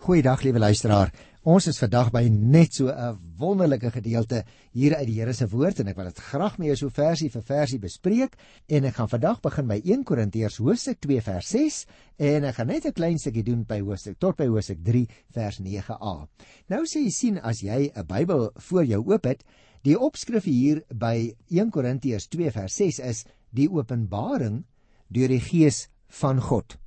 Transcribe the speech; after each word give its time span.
Goeiedag 0.00 0.40
liewe 0.40 0.58
luisteraar. 0.58 1.10
Ons 1.44 1.66
is 1.68 1.78
vandag 1.78 2.06
by 2.08 2.22
net 2.32 2.72
so 2.72 2.88
'n 2.88 3.18
wonderlike 3.36 3.90
gedeelte 3.90 4.44
hier 4.72 4.96
uit 4.96 5.06
die 5.06 5.20
Here 5.20 5.32
se 5.32 5.46
woord 5.48 5.80
en 5.80 5.88
ek 5.88 5.96
wil 5.96 6.06
dit 6.08 6.18
graag 6.18 6.56
met 6.58 6.66
jou 6.68 6.76
so 6.76 6.88
versie 6.88 7.28
vir 7.28 7.42
versie 7.42 7.78
bespreek 7.78 8.36
en 8.68 8.84
ek 8.84 8.94
gaan 8.94 9.08
vandag 9.08 9.40
begin 9.42 9.68
by 9.68 9.80
1 9.84 10.04
Korintiërs 10.04 10.56
hoofstuk 10.56 11.00
2 11.00 11.20
vers 11.20 11.48
6 11.48 11.86
en 12.16 12.44
ek 12.44 12.54
gaan 12.54 12.66
net 12.66 12.86
'n 12.86 12.92
klein 12.92 13.18
stukkie 13.18 13.42
doen 13.42 13.64
by 13.64 13.80
hoofstuk 13.80 14.18
tot 14.18 14.36
by 14.36 14.46
hoofstuk 14.46 14.82
3 14.82 15.06
vers 15.34 15.60
9a. 15.60 16.28
Nou 16.68 16.84
sê 16.86 17.04
jy 17.04 17.10
sien 17.10 17.38
as 17.38 17.60
jy 17.60 17.92
'n 17.94 18.06
Bybel 18.06 18.50
voor 18.56 18.84
jou 18.84 19.04
oop 19.04 19.24
het, 19.24 19.44
die 19.82 19.98
opskrif 20.00 20.44
hier 20.44 20.82
by 20.88 21.36
1 21.50 21.70
Korintiërs 21.70 22.28
2 22.28 22.50
vers 22.50 22.74
6 22.74 22.98
is 23.00 23.24
die 23.52 23.68
openbaring 23.68 24.64
deur 25.10 25.28
die 25.28 25.40
Gees 25.40 25.88
van 26.08 26.40
God. 26.40 26.78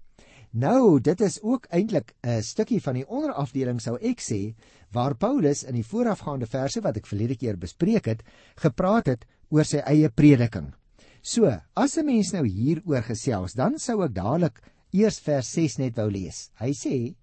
Nou, 0.53 0.99
dit 1.01 1.21
is 1.25 1.39
ook 1.41 1.65
eintlik 1.73 2.13
'n 2.21 2.41
stukkie 2.41 2.81
van 2.81 2.93
die 2.93 3.07
onderafdeling 3.07 3.81
sou 3.81 3.97
ek 3.97 4.19
sê 4.21 4.53
waar 4.91 5.15
Paulus 5.15 5.63
in 5.63 5.73
die 5.73 5.85
voorafgaande 5.85 6.45
verse 6.45 6.81
wat 6.81 6.97
ek 6.97 7.07
verlede 7.07 7.35
keer 7.35 7.57
bespreek 7.57 8.05
het, 8.05 8.21
gepraat 8.55 9.05
het 9.05 9.25
oor 9.49 9.65
sy 9.65 9.77
eie 9.77 10.09
prediking. 10.09 10.73
So, 11.21 11.57
as 11.73 11.97
'n 11.97 12.05
mens 12.05 12.31
nou 12.33 12.45
hieroor 12.45 13.01
gesels, 13.01 13.53
dan 13.53 13.79
sou 13.79 14.03
ek 14.03 14.13
dadelik 14.13 14.61
eers 14.91 15.19
vers 15.19 15.51
6 15.51 15.77
net 15.77 15.95
wou 15.95 16.11
lees. 16.11 16.51
Hy 16.59 16.71
sê: 16.71 17.15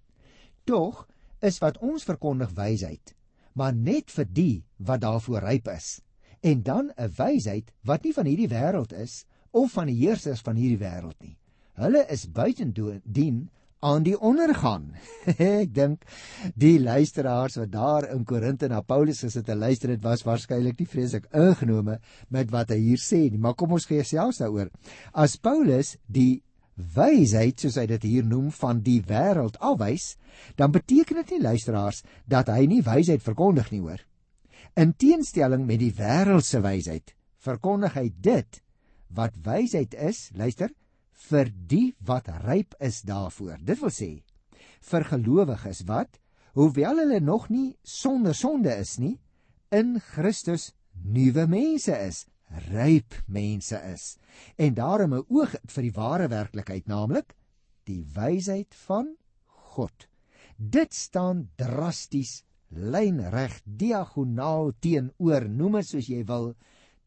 "Tog 0.65 1.07
is 1.41 1.59
wat 1.59 1.77
ons 1.77 2.03
verkondig 2.03 2.49
wysheid, 2.49 3.15
maar 3.53 3.73
net 3.73 4.11
vir 4.11 4.25
die 4.25 4.63
wat 4.77 5.01
daarvoor 5.01 5.41
ryp 5.41 5.67
is, 5.67 6.01
en 6.43 6.63
dan 6.63 6.91
'n 6.97 7.13
wysheid 7.17 7.71
wat 7.83 8.03
nie 8.03 8.13
van 8.13 8.25
hierdie 8.25 8.49
wêreld 8.49 8.91
is 8.91 9.25
of 9.51 9.71
van 9.71 9.87
die 9.87 9.95
heersers 10.05 10.41
van 10.41 10.55
hierdie 10.55 10.85
wêreld 10.85 11.21
nie." 11.21 11.37
Hulle 11.79 12.05
is 12.11 12.27
buitendien 12.31 13.49
aan 13.81 14.03
die 14.05 14.15
ondergang. 14.17 14.91
ek 15.37 15.71
dink 15.73 16.05
die 16.59 16.77
luisteraars 16.81 17.57
wat 17.57 17.71
daar 17.73 18.07
in 18.13 18.25
Korinte 18.29 18.69
na 18.69 18.83
Paulus 18.85 19.23
gesit 19.25 19.49
en 19.49 19.61
luister 19.63 19.93
het 19.93 20.03
was 20.05 20.23
waarskynlik 20.27 20.77
nie 20.79 20.89
vreeslik 20.89 21.25
ingenome 21.33 21.97
met 22.29 22.53
wat 22.53 22.73
hy 22.75 22.79
hier 22.83 23.01
sê 23.01 23.25
nie. 23.29 23.41
Maar 23.41 23.57
kom 23.57 23.73
ons 23.77 23.89
gee 23.89 24.05
selfs 24.05 24.41
daaroor. 24.43 24.69
As 25.13 25.39
Paulus 25.41 25.95
die 26.05 26.43
wysheid 26.95 27.61
soos 27.61 27.77
hy 27.77 27.87
dit 27.89 28.05
hier 28.07 28.25
noem 28.25 28.51
van 28.61 28.81
die 28.85 28.99
wêreld 29.05 29.57
afwys, 29.61 30.15
dan 30.57 30.73
beteken 30.73 31.21
dit 31.21 31.35
nie 31.35 31.43
luisteraars 31.43 32.03
dat 32.29 32.49
hy 32.53 32.65
nie 32.69 32.81
wysheid 32.85 33.23
verkondig 33.25 33.71
nie 33.73 33.81
hoor. 33.83 34.01
In 34.79 34.93
teenstelling 34.93 35.65
met 35.67 35.81
die 35.81 35.91
wêreldse 35.97 36.61
wysheid, 36.63 37.15
verkondig 37.41 37.97
hy 37.97 38.07
dit 38.13 38.61
wat 39.11 39.35
wysheid 39.43 39.97
is, 39.99 40.29
luister, 40.37 40.71
vir 41.29 41.51
die 41.53 41.95
wat 42.07 42.29
ryp 42.45 42.75
is 42.79 43.01
daarvoor. 43.07 43.59
Dit 43.61 43.81
wil 43.81 43.93
sê 43.93 44.11
vir 44.91 45.05
gelowiges 45.05 45.83
wat 45.89 46.17
hoewel 46.57 47.03
hulle 47.03 47.19
nog 47.23 47.49
nie 47.49 47.77
sonder 47.83 48.35
sonde 48.35 48.73
is 48.75 48.97
nie, 48.99 49.17
in 49.71 49.99
Christus 49.99 50.71
nuwe 50.91 51.45
mense 51.47 51.95
is, 51.95 52.25
ryp 52.71 53.15
mense 53.31 53.77
is 53.93 54.17
en 54.57 54.75
daarom 54.75 55.13
'n 55.13 55.25
oog 55.29 55.55
vir 55.73 55.83
die 55.83 55.95
ware 55.95 56.27
werklikheid, 56.27 56.87
naamlik 56.87 57.35
die 57.85 58.03
wysheid 58.15 58.73
van 58.87 59.15
God. 59.73 60.07
Dit 60.57 60.93
staan 60.93 61.49
drasties 61.55 62.43
lynreg 62.69 63.61
diagonaal 63.65 64.73
teenoor, 64.79 65.47
noem 65.49 65.79
dit 65.79 65.87
soos 65.87 66.07
jy 66.07 66.23
wil, 66.27 66.53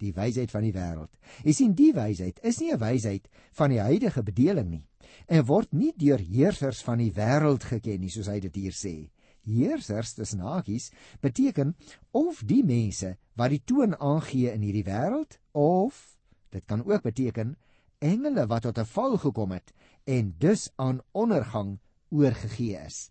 die 0.03 0.13
wysheid 0.13 0.51
van 0.51 0.63
die 0.63 0.73
wêreld. 0.73 1.11
Jy 1.45 1.53
sien 1.53 1.75
die 1.75 1.93
wysheid 1.93 2.41
is 2.43 2.61
nie 2.61 2.73
'n 2.73 2.81
wysheid 2.81 3.29
van 3.53 3.71
die 3.71 3.81
huidige 3.81 4.23
bedeling 4.23 4.71
nie 4.71 4.87
en 5.29 5.45
word 5.45 5.73
nie 5.73 5.93
deur 5.97 6.19
heersers 6.19 6.83
van 6.83 6.99
die 6.99 7.13
wêreld 7.13 7.65
geken 7.65 8.01
nie 8.01 8.11
soos 8.11 8.27
hy 8.27 8.41
dit 8.41 8.55
hier 8.55 8.73
sê. 8.73 9.11
Heersers 9.45 10.15
tussen 10.15 10.41
hakies 10.41 10.91
beteken 11.21 11.75
of 12.13 12.43
die 12.45 12.65
mense 12.65 13.17
wat 13.37 13.51
die 13.51 13.63
toon 13.65 13.95
aangee 14.01 14.53
in 14.53 14.63
hierdie 14.63 14.87
wêreld 14.87 15.39
of 15.53 16.17
dit 16.51 16.65
kan 16.67 16.85
ook 16.85 17.03
beteken 17.03 17.57
engele 17.99 18.47
wat 18.47 18.63
tot 18.63 18.79
'n 18.79 18.85
val 18.85 19.17
gekom 19.19 19.53
het 19.53 19.73
en 20.05 20.35
dus 20.39 20.71
aan 20.77 21.01
ondergang 21.13 21.79
oorgegee 22.11 22.77
is. 22.87 23.11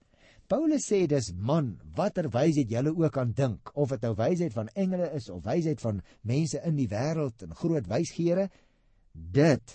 Paulus 0.54 0.84
sê 0.86 1.08
dis 1.10 1.32
man, 1.34 1.72
watter 1.98 2.28
wysheid 2.30 2.70
julle 2.70 2.92
ook 2.94 3.16
aan 3.18 3.32
dink, 3.34 3.72
of 3.74 3.90
dit 3.90 4.04
nou 4.06 4.12
wysheid 4.20 4.54
van 4.54 4.68
engele 4.78 5.08
is 5.18 5.26
of 5.34 5.40
wysheid 5.48 5.80
van 5.82 6.04
mense 6.30 6.60
in 6.70 6.76
die 6.78 6.86
wêreld 6.92 7.42
en 7.42 7.56
groot 7.58 7.90
wysgeere, 7.90 8.44
dit 9.34 9.74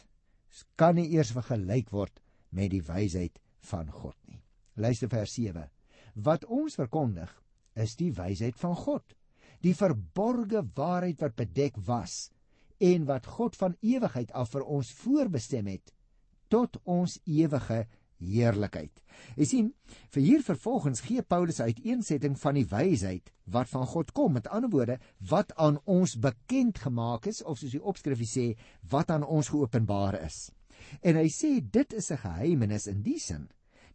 kan 0.79 0.95
nie 0.95 1.09
eers 1.17 1.33
vergelyk 1.35 1.91
word 1.91 2.23
met 2.55 2.71
die 2.77 2.85
wysheid 2.87 3.43
van 3.73 3.91
God 3.91 4.15
nie. 4.31 4.39
Luister 4.79 5.11
vers 5.11 5.35
7. 5.35 5.67
Wat 6.15 6.47
ons 6.47 6.79
verkondig 6.79 7.35
is 7.75 7.99
die 7.99 8.13
wysheid 8.15 8.55
van 8.63 8.79
God, 8.79 9.19
die 9.67 9.75
verborgde 9.75 10.63
waarheid 10.79 11.27
wat 11.27 11.41
bedek 11.43 11.83
was 11.91 12.29
en 12.79 13.11
wat 13.11 13.27
God 13.27 13.59
van 13.59 13.75
ewigheid 13.83 14.31
af 14.31 14.55
vir 14.55 14.71
ons 14.79 14.95
voorbestem 15.03 15.75
het 15.75 15.91
tot 16.55 16.79
ons 16.87 17.19
ewige 17.27 17.83
heerlikheid. 18.23 18.93
Jy 19.37 19.47
sien, 19.47 19.71
vir 20.15 20.23
hier 20.23 20.43
vervolgens 20.47 21.03
gee 21.07 21.23
Paulus 21.23 21.61
uiteensetting 21.61 22.37
van 22.39 22.59
die 22.59 22.67
wysheid 22.71 23.33
wat 23.51 23.71
van 23.73 23.87
God 23.87 24.13
kom. 24.13 24.35
Met 24.37 24.49
ander 24.53 24.71
woorde, 24.71 24.99
wat 25.31 25.55
aan 25.57 25.81
ons 25.87 26.17
bekend 26.21 26.79
gemaak 26.85 27.27
is 27.31 27.43
of 27.43 27.59
soos 27.59 27.75
die 27.75 27.83
opskrif 27.83 28.23
sê, 28.29 28.53
wat 28.91 29.11
aan 29.11 29.27
ons 29.27 29.51
geopenbaar 29.55 30.21
is. 30.23 30.49
En 31.03 31.19
hy 31.19 31.29
sê 31.33 31.59
dit 31.61 31.93
is 31.93 32.11
'n 32.11 32.23
geheimenis 32.23 32.87
in 32.87 33.03
die 33.03 33.19
sin 33.19 33.49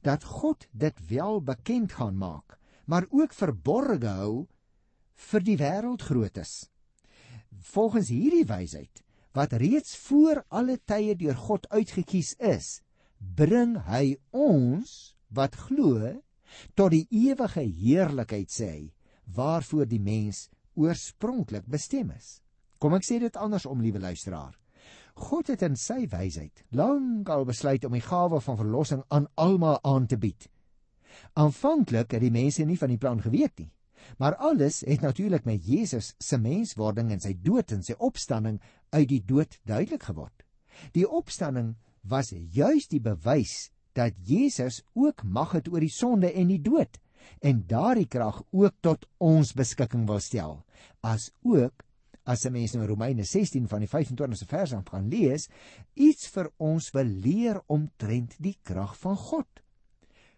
dat 0.03 0.23
God 0.23 0.67
dit 0.71 0.97
wel 1.07 1.41
bekend 1.41 1.91
gaan 1.91 2.17
maak, 2.17 2.59
maar 2.85 3.07
ook 3.09 3.33
verborge 3.33 4.07
hou 4.07 4.47
vir 5.15 5.43
die 5.47 5.57
wêreld 5.57 6.01
groot 6.01 6.37
is. 6.37 6.69
Volgens 7.73 8.09
hierdie 8.09 8.45
wysheid 8.45 9.03
wat 9.33 9.53
reeds 9.53 9.95
voor 9.97 10.43
alle 10.49 10.77
tye 10.85 11.15
deur 11.15 11.35
God 11.35 11.69
uitgekies 11.69 12.35
is, 12.37 12.81
bring 13.35 13.77
hy 13.87 14.15
ons 14.31 15.13
wat 15.33 15.55
glo 15.67 16.11
tot 16.77 16.93
die 16.93 17.07
ewige 17.09 17.63
heerlikheid 17.65 18.51
sê 18.51 18.69
hy 18.69 18.83
waarvoor 19.35 19.87
die 19.89 20.01
mens 20.03 20.49
oorspronklik 20.75 21.65
bestem 21.69 22.11
is. 22.11 22.41
Kom 22.79 22.95
ek 22.97 23.05
sê 23.07 23.19
dit 23.21 23.37
andersom 23.39 23.81
liewe 23.81 24.01
luisteraar. 24.03 24.53
God 25.13 25.51
het 25.53 25.61
in 25.65 25.77
sy 25.77 26.07
wysheid 26.09 26.63
lank 26.73 27.29
al 27.29 27.45
besluit 27.45 27.85
om 27.85 27.93
die 27.93 28.03
gawe 28.03 28.41
van 28.41 28.57
verlossing 28.59 29.03
aan 29.13 29.29
almal 29.37 29.79
aan 29.85 30.07
te 30.09 30.17
bied. 30.17 30.49
Aanvanklik 31.37 32.15
het 32.15 32.23
die 32.25 32.33
mense 32.33 32.65
nie 32.65 32.77
van 32.81 32.89
die 32.89 32.97
plan 32.97 33.21
geweet 33.21 33.59
nie, 33.61 33.69
maar 34.17 34.35
alles 34.35 34.81
het 34.87 35.05
natuurlik 35.05 35.45
met 35.45 35.65
Jesus 35.65 36.15
se 36.19 36.37
menswording 36.41 37.13
en 37.13 37.21
sy 37.21 37.35
dood 37.39 37.71
en 37.71 37.85
sy 37.85 37.93
opstanding 37.99 38.59
uit 38.91 39.07
die 39.09 39.21
dood 39.21 39.59
duidelik 39.69 40.09
geword. 40.09 40.43
Die 40.97 41.05
opstanding 41.05 41.75
was 42.03 42.33
juis 42.35 42.87
die 42.91 43.01
bewys 43.01 43.71
dat 43.93 44.13
Jesus 44.25 44.81
ook 44.93 45.23
mag 45.23 45.53
het 45.57 45.69
oor 45.71 45.83
die 45.83 45.93
sonde 45.93 46.31
en 46.33 46.51
die 46.51 46.61
dood 46.61 46.99
en 47.39 47.63
daardie 47.67 48.07
krag 48.07 48.41
ook 48.51 48.75
tot 48.81 49.07
ons 49.23 49.53
beskikking 49.55 50.05
wil 50.09 50.19
stel 50.19 50.61
as 51.01 51.31
ook 51.41 51.85
as 52.23 52.45
'n 52.45 52.51
mens 52.51 52.73
nou 52.73 52.87
Romeine 52.87 53.23
16 53.23 53.67
van 53.67 53.79
die 53.79 53.87
25ste 53.87 54.47
vers 54.47 54.73
aan 54.73 54.85
gaan 54.87 55.09
lees 55.09 55.49
iets 55.93 56.27
vir 56.27 56.51
ons 56.57 56.91
beleer 56.91 57.61
omtrent 57.67 58.35
die 58.39 58.57
krag 58.63 58.97
van 58.97 59.17
God. 59.17 59.47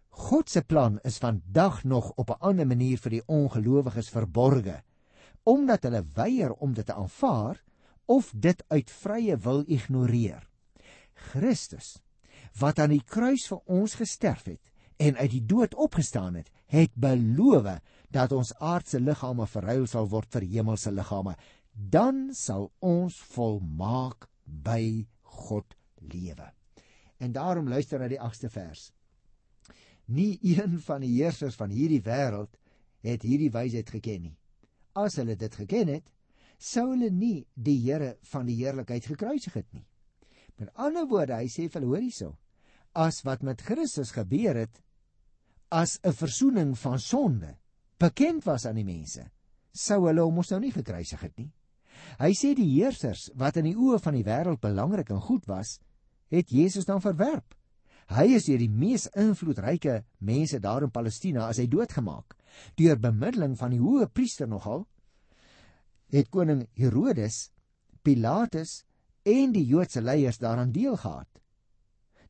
God 0.10 0.50
se 0.50 0.64
plan 0.64 1.00
is 1.04 1.18
vandag 1.18 1.84
nog 1.84 2.12
op 2.16 2.30
'n 2.30 2.40
ander 2.40 2.68
manier 2.68 2.98
vir 2.98 3.12
die 3.12 3.28
ongelowiges 3.28 4.10
verborge 4.10 4.84
omdat 5.44 5.84
hulle 5.84 6.06
weier 6.14 6.54
om 6.54 6.74
dit 6.74 6.86
te 6.86 6.94
aanvaar 6.94 7.64
of 8.06 8.34
dit 8.36 8.64
uit 8.68 8.92
vrye 8.92 9.38
wil 9.38 9.64
ignoreer 9.68 10.50
Christus 11.16 11.96
wat 12.60 12.80
aan 12.80 12.94
die 12.96 13.04
kruis 13.04 13.48
vir 13.52 13.62
ons 13.72 13.98
gesterf 14.00 14.46
het 14.48 14.62
en 15.04 15.18
uit 15.20 15.32
die 15.32 15.44
dood 15.44 15.76
opgestaan 15.76 16.38
het, 16.40 16.52
het 16.72 16.94
beloof 16.96 17.68
dat 18.16 18.32
ons 18.32 18.54
aardse 18.64 19.00
liggame 19.00 19.48
verruil 19.48 19.88
sal 19.92 20.08
word 20.08 20.32
vir 20.32 20.48
hemelse 20.48 20.92
liggame. 20.92 21.36
Dan 21.76 22.30
sal 22.34 22.70
ons 22.80 23.18
volmaak 23.36 24.30
by 24.46 25.06
God 25.44 25.76
lewe. 26.00 26.48
En 27.20 27.36
daarom 27.36 27.68
luister 27.68 28.00
na 28.00 28.08
die 28.08 28.22
8ste 28.22 28.50
vers. 28.50 28.92
Nie 30.06 30.38
een 30.42 30.80
van 30.86 31.04
die 31.04 31.12
heersers 31.18 31.58
van 31.60 31.74
hierdie 31.74 32.04
wêreld 32.06 32.56
het 33.06 33.26
hierdie 33.26 33.52
wysheid 33.52 33.90
geken 33.90 34.30
nie. 34.30 34.36
As 34.96 35.18
hulle 35.20 35.36
dit 35.36 35.56
geken 35.56 35.92
het, 35.92 36.08
sou 36.58 36.94
hulle 36.94 37.10
nie 37.12 37.46
die 37.54 37.78
Here 37.84 38.16
van 38.32 38.48
die 38.48 38.56
heerlikheid 38.62 39.06
gekruisig 39.12 39.58
het 39.60 39.68
nie. 39.74 39.84
Met 40.58 40.72
ander 40.80 41.08
woorde, 41.08 41.36
hy 41.36 41.50
sê 41.52 41.68
vir 41.72 41.84
hoor 41.84 42.04
hierso. 42.04 42.36
As 42.96 43.22
wat 43.28 43.44
met 43.44 43.64
Christus 43.66 44.14
gebeur 44.16 44.56
het 44.56 44.82
as 45.72 46.00
'n 46.04 46.14
verzoening 46.14 46.78
van 46.78 47.00
sonde 47.00 47.58
bekend 47.98 48.46
was 48.46 48.66
aan 48.66 48.76
die 48.76 48.86
mense, 48.86 49.32
sou 49.74 50.08
hulle 50.08 50.22
hom 50.22 50.36
mos 50.36 50.52
nou 50.52 50.60
nie 50.60 50.72
gekruisig 50.72 51.20
het 51.22 51.38
nie. 51.38 51.52
Hy 52.20 52.32
sê 52.34 52.54
die 52.56 52.70
heersers 52.80 53.30
wat 53.36 53.58
in 53.58 53.66
die 53.66 53.76
oë 53.76 54.00
van 54.00 54.14
die 54.14 54.24
wêreld 54.24 54.62
belangrik 54.62 55.10
en 55.10 55.22
goed 55.22 55.46
was, 55.46 55.80
het 56.32 56.50
Jesus 56.50 56.86
dan 56.86 57.02
verwerp. 57.02 57.56
Hy 58.08 58.36
is 58.36 58.46
deur 58.46 58.62
die 58.62 58.70
mees 58.70 59.08
invloedryke 59.18 60.04
mense 60.20 60.60
daar 60.60 60.84
in 60.84 60.92
Palestina 60.92 61.48
as 61.48 61.58
hy 61.58 61.68
doodgemaak. 61.68 62.36
Deur 62.78 63.00
bemiddeling 63.00 63.58
van 63.58 63.72
die 63.72 63.82
hoë 63.82 64.08
priester 64.14 64.48
nogal 64.48 64.86
het 66.14 66.30
koning 66.30 66.68
Herodes, 66.78 67.50
Pilatus 68.04 68.84
en 69.26 69.56
die 69.56 69.66
Joodse 69.66 70.02
leiers 70.02 70.38
daaraan 70.42 70.72
deel 70.72 70.98
gehad. 71.02 71.30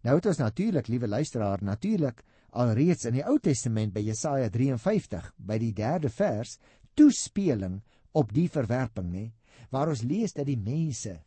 Nou 0.06 0.16
het 0.16 0.30
ons 0.30 0.40
natuurlik, 0.40 0.88
liewe 0.88 1.08
luisteraar, 1.08 1.64
natuurlik 1.64 2.24
alreeds 2.56 3.08
in 3.10 3.18
die 3.18 3.26
Ou 3.26 3.38
Testament 3.42 3.94
by 3.94 4.04
Jesaja 4.06 4.50
53 4.54 5.32
by 5.38 5.58
die 5.60 5.74
3de 5.76 6.12
vers 6.14 6.58
toespeling 6.96 7.82
op 8.16 8.32
die 8.32 8.48
verwerping, 8.52 9.10
nê, 9.12 9.26
waar 9.74 9.92
ons 9.92 10.06
lees 10.06 10.36
dat 10.36 10.48
die 10.48 10.60
mense 10.60 11.18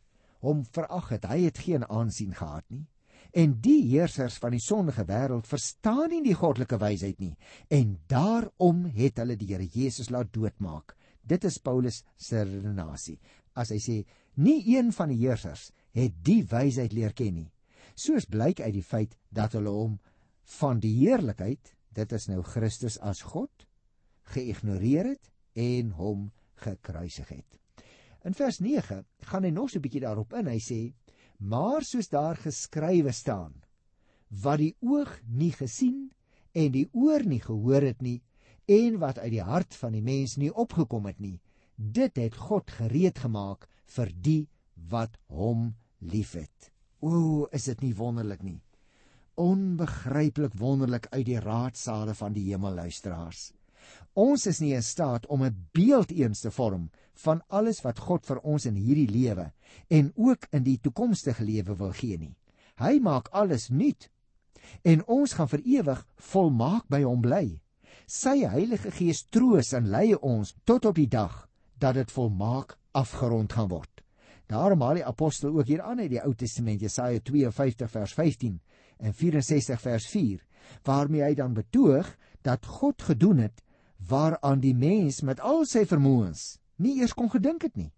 hom 0.45 0.63
verag 0.73 1.11
het. 1.17 1.27
Hy 1.29 1.43
het 1.49 1.59
geen 1.67 1.85
aansien 1.85 2.33
gehad 2.39 2.65
nie. 2.73 2.87
En 3.37 3.59
die 3.61 3.83
heersers 3.91 4.39
van 4.41 4.55
die 4.55 4.63
sondige 4.63 5.05
wêreld 5.05 5.49
verstaan 5.51 6.09
nie 6.15 6.23
die 6.25 6.37
goddelike 6.39 6.79
wysheid 6.81 7.19
nie 7.21 7.35
en 7.75 7.99
daarom 8.09 8.87
het 8.95 9.19
hulle 9.21 9.37
die 9.37 9.51
Here 9.51 9.67
Jesus 9.69 10.09
laat 10.09 10.33
doodmaak. 10.33 10.95
Dit 11.29 11.45
is 11.45 11.59
Paulus 11.61 12.01
se 12.17 12.41
redenasie. 12.41 13.19
As 13.59 13.73
hy 13.75 13.79
sê 13.83 13.97
nie 14.39 14.61
een 14.77 14.93
van 14.95 15.11
die 15.11 15.19
heersers 15.25 15.71
het 15.97 16.15
die 16.25 16.45
wysheid 16.47 16.95
leer 16.95 17.15
ken 17.17 17.35
nie. 17.35 17.51
Soos 17.99 18.29
blyk 18.31 18.61
uit 18.63 18.75
die 18.77 18.87
feit 18.87 19.17
dat 19.35 19.57
hulle 19.59 19.73
hom 19.75 19.97
van 20.61 20.79
die 20.81 20.95
heerlikheid, 21.01 21.75
dit 21.95 22.13
is 22.15 22.29
nou 22.31 22.43
Christus 22.47 22.99
as 23.03 23.25
God, 23.27 23.67
geïgnoreer 24.31 25.15
het 25.15 25.33
en 25.59 25.91
hom 25.99 26.29
gekruisig 26.63 27.29
het. 27.33 27.59
In 28.27 28.35
vers 28.35 28.61
9 28.63 29.03
gaan 29.31 29.45
hy 29.47 29.51
nog 29.55 29.71
so 29.71 29.79
'n 29.79 29.83
bietjie 29.83 30.05
daarop 30.05 30.33
in. 30.35 30.47
Hy 30.47 30.59
sê: 30.59 30.93
"Maar 31.39 31.83
soos 31.83 32.09
daar 32.09 32.37
geskrywe 32.37 33.13
staan, 33.13 33.63
wat 34.29 34.59
die 34.59 34.77
oog 34.81 35.21
nie 35.27 35.53
gesien 35.53 36.11
en 36.53 36.73
die 36.73 36.89
oor 36.93 37.25
nie 37.25 37.41
gehoor 37.41 37.83
het 37.83 38.03
nie 38.03 38.23
en 38.67 38.99
wat 38.99 39.19
uit 39.19 39.33
die 39.33 39.43
hart 39.43 39.75
van 39.75 39.93
die 39.93 40.03
mens 40.03 40.37
nie 40.37 40.53
opgekom 40.53 41.07
het 41.07 41.19
nie, 41.19 41.41
dit 41.79 42.17
het 42.19 42.35
God 42.37 42.71
gereed 42.71 43.19
gemaak 43.23 43.69
vir 43.97 44.11
die 44.13 44.49
wat 44.91 45.17
hom 45.27 45.77
liefhet." 45.99 46.73
O, 47.01 47.47
is 47.55 47.69
dit 47.71 47.81
nie 47.87 47.95
wonderlik 47.95 48.43
nie? 48.43 48.61
Onbegryplik 49.39 50.57
wonderlik 50.59 51.07
uit 51.13 51.27
die 51.27 51.39
raadsale 51.39 52.15
van 52.19 52.35
die 52.35 52.49
hemel 52.51 52.75
luisteraars. 52.75 53.53
Ons 54.19 54.49
is 54.51 54.59
nie 54.61 54.75
in 54.75 54.83
staat 54.83 55.27
om 55.27 55.45
'n 55.45 55.69
beeld 55.73 56.11
eens 56.11 56.41
te 56.41 56.51
vorm 56.51 56.91
van 57.15 57.43
alles 57.49 57.81
wat 57.83 57.99
God 57.99 58.27
vir 58.27 58.41
ons 58.43 58.67
in 58.67 58.75
hierdie 58.75 59.11
lewe 59.11 59.53
en 59.89 60.13
ook 60.17 60.47
in 60.51 60.63
die 60.63 60.79
toekomstige 60.81 61.45
lewe 61.45 61.77
wil 61.77 61.93
gee 61.93 62.19
nie. 62.19 62.37
Hy 62.77 62.99
maak 62.99 63.29
alles 63.29 63.69
nuut 63.69 64.11
en 64.83 65.07
ons 65.07 65.33
gaan 65.33 65.49
vir 65.49 65.63
ewig 65.65 66.07
volmaak 66.17 66.89
by 66.89 67.03
hom 67.03 67.21
bly. 67.21 67.61
Sy 68.07 68.45
Heilige 68.45 68.91
Gees 68.91 69.25
troos 69.31 69.73
en 69.73 69.89
lei 69.91 70.15
ons 70.15 70.55
tot 70.65 70.85
op 70.85 70.95
die 70.95 71.09
dag 71.09 71.48
dat 71.79 71.95
dit 71.95 72.13
volmaak 72.13 72.77
afgerond 72.91 73.53
gaan 73.53 73.69
word. 73.69 74.03
Daarom 74.49 74.81
haal 74.81 75.01
die 75.01 75.07
apostel 75.07 75.53
ook 75.59 75.67
hier 75.69 75.83
aan 75.83 76.01
uit 76.01 76.11
die 76.11 76.23
Ou 76.23 76.35
Testament 76.35 76.81
Jesaja 76.81 77.21
52 77.21 77.91
vers 77.91 78.15
15 78.17 78.61
en 78.99 79.15
64 79.15 79.81
vers 79.81 80.07
4 80.07 80.45
waarmee 80.85 81.23
hy 81.23 81.35
dan 81.35 81.55
betoog 81.55 82.09
dat 82.43 82.67
God 82.67 83.03
gedoen 83.03 83.45
het 83.45 83.63
waaraan 84.09 84.61
die 84.61 84.75
mens 84.75 85.21
met 85.21 85.41
al 85.41 85.65
sy 85.67 85.85
vermoëns 85.87 86.59
nie 86.79 86.99
eers 87.01 87.15
kon 87.15 87.31
gedink 87.31 87.67
het 87.67 87.77
nie. 87.77 87.91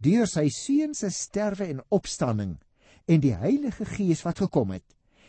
Deur 0.00 0.26
sy 0.28 0.48
seun 0.52 0.94
se 0.96 1.10
sterwe 1.12 1.68
en 1.68 1.82
opstanding 1.94 2.56
en 3.06 3.20
die 3.20 3.34
Heilige 3.36 3.84
Gees 3.84 4.24
wat 4.24 4.40
gekom 4.40 4.72
het, 4.72 4.86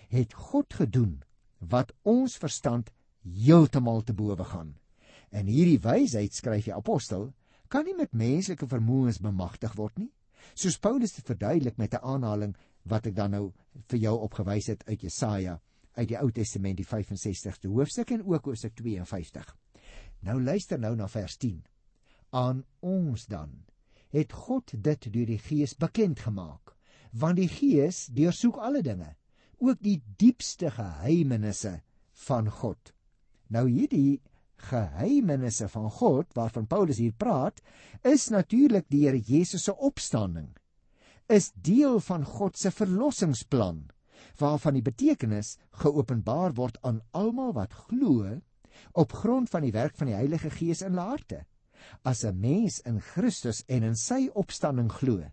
het 0.09 0.33
God 0.33 0.73
gedoen 0.73 1.19
wat 1.59 1.91
ons 2.07 2.37
verstand 2.39 2.91
heeltemal 3.25 4.03
te 4.05 4.13
bowe 4.15 4.43
gaan. 4.47 4.75
En 5.31 5.49
hierdie 5.51 5.81
wysheid 5.83 6.33
skryf 6.33 6.69
die 6.69 6.75
apostel 6.75 7.33
kan 7.75 7.83
nie 7.83 7.95
met 7.97 8.13
menslike 8.15 8.67
vermoëns 8.71 9.17
bemagtig 9.19 9.73
word 9.75 9.97
nie. 9.99 10.11
Soos 10.55 10.77
Paulus 10.79 11.11
dit 11.17 11.27
verduidelik 11.27 11.77
met 11.77 11.93
'n 11.93 12.05
aanhaling 12.13 12.53
wat 12.87 13.07
ek 13.07 13.15
dan 13.15 13.31
nou 13.31 13.51
vir 13.91 13.99
jou 13.99 14.15
opgewys 14.19 14.67
het 14.67 14.85
uit 14.87 15.01
Jesaja 15.01 15.59
uit 15.95 16.07
die 16.07 16.17
Ou 16.17 16.31
Testament 16.31 16.77
die 16.77 16.87
65ste 16.87 17.67
hoofstuk 17.67 18.11
en 18.11 18.23
ook 18.23 18.45
Hoofstuk 18.45 18.75
52. 18.75 19.57
Nou 20.21 20.41
luister 20.41 20.79
nou 20.79 20.95
na 20.95 21.07
vers 21.07 21.37
10. 21.37 21.63
Aan 22.31 22.63
ons 22.79 23.25
dan 23.25 23.65
het 24.09 24.31
God 24.31 24.71
dit 24.77 25.11
deur 25.11 25.25
die 25.25 25.39
Gees 25.39 25.75
bekend 25.75 26.19
gemaak, 26.19 26.75
want 27.11 27.35
die 27.35 27.49
Gees 27.49 28.05
deursoek 28.05 28.55
alle 28.55 28.81
dinge, 28.81 29.15
ook 29.57 29.81
die 29.81 30.01
diepste 30.17 30.71
geheimenisse 30.71 31.81
van 32.13 32.49
God. 32.49 32.93
Nou 33.47 33.69
hierdie 33.69 34.21
geheimenisse 34.57 35.67
van 35.67 35.89
God 35.91 36.33
waarvan 36.33 36.67
Paulus 36.67 36.97
hier 36.97 37.13
praat, 37.13 37.61
is 38.03 38.29
natuurlik 38.29 38.87
die 38.89 39.05
Here 39.05 39.19
Jesus 39.19 39.67
se 39.67 39.75
opstanding. 39.75 40.49
Is 41.27 41.51
deel 41.55 41.99
van 41.99 42.25
God 42.25 42.57
se 42.57 42.71
verlossingsplan 42.71 43.85
waarvan 44.39 44.75
die 44.75 44.83
betekenis 44.83 45.55
geopenbaar 45.81 46.55
word 46.57 46.77
aan 46.83 47.01
almal 47.15 47.53
wat 47.55 47.73
glo 47.87 48.39
op 48.93 49.13
grond 49.15 49.49
van 49.49 49.63
die 49.63 49.71
werk 49.71 49.95
van 49.95 50.11
die 50.11 50.17
Heilige 50.17 50.51
Gees 50.51 50.81
in 50.83 50.95
hulle 50.95 51.09
harte. 51.15 51.45
As 52.03 52.23
'n 52.25 52.39
mens 52.39 52.79
in 52.79 52.99
Christus 52.99 53.63
en 53.67 53.83
in 53.83 53.95
sy 53.95 54.29
opstanding 54.33 54.91
glo, 54.91 55.23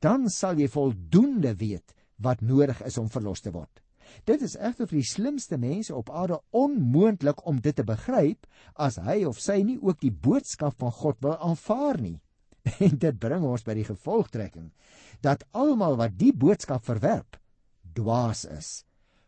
dan 0.00 0.28
sal 0.28 0.58
jy 0.58 0.68
voldoende 0.68 1.54
weet 1.56 1.94
wat 2.16 2.40
nodig 2.40 2.82
is 2.82 2.98
om 2.98 3.08
verlos 3.08 3.40
te 3.40 3.50
word. 3.50 3.80
Dit 4.24 4.42
is 4.42 4.56
egter 4.56 4.88
vir 4.90 5.00
die 5.00 5.08
slimste 5.08 5.58
mense 5.58 5.94
op 5.94 6.10
aarde 6.10 6.40
onmoontlik 6.50 7.44
om 7.46 7.60
dit 7.60 7.76
te 7.76 7.84
begryp 7.84 8.46
as 8.74 8.96
hy 8.96 9.22
of 9.28 9.40
sy 9.40 9.60
nie 9.62 9.78
ook 9.80 10.00
die 10.00 10.12
boodskap 10.12 10.78
van 10.78 10.92
God 10.92 11.20
wil 11.20 11.36
aanvaar 11.38 12.00
nie. 12.00 12.18
En 12.86 12.96
dit 12.98 13.18
bring 13.20 13.44
ons 13.44 13.64
by 13.64 13.74
die 13.76 13.88
gevolgtrekking 13.88 14.72
dat 15.20 15.44
almal 15.52 15.96
wat 16.00 16.16
die 16.20 16.32
boodskap 16.32 16.84
verwerp, 16.84 17.36
dwaas 17.94 18.44
is 18.48 18.84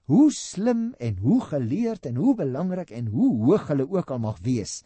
hoe 0.07 0.31
slim 0.33 0.95
en 0.99 1.17
hoe 1.19 1.41
geleerd 1.41 2.07
en 2.07 2.17
hoe 2.17 2.35
belangrik 2.35 2.91
en 2.91 3.07
hoe 3.07 3.31
hoog 3.45 3.67
hulle 3.69 3.89
ook 3.91 4.11
al 4.11 4.21
mag 4.23 4.39
wees 4.43 4.83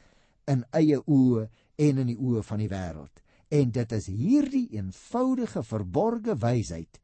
in 0.49 0.63
eie 0.77 0.97
oë 1.05 1.45
en 1.77 2.01
in 2.05 2.09
die 2.09 2.17
oë 2.17 2.45
van 2.45 2.63
die 2.63 2.71
wêreld. 2.71 3.21
En 3.53 3.73
dit 3.75 3.93
is 3.93 4.07
hierdie 4.09 4.67
eenvoudige 4.79 5.63
verborgde 5.67 6.37
wysheid 6.41 7.01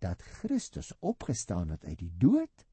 dat 0.00 0.22
Christus 0.40 0.92
opgestaan 1.00 1.70
het 1.74 1.84
uit 1.84 1.98
die 1.98 2.12
dood 2.18 2.66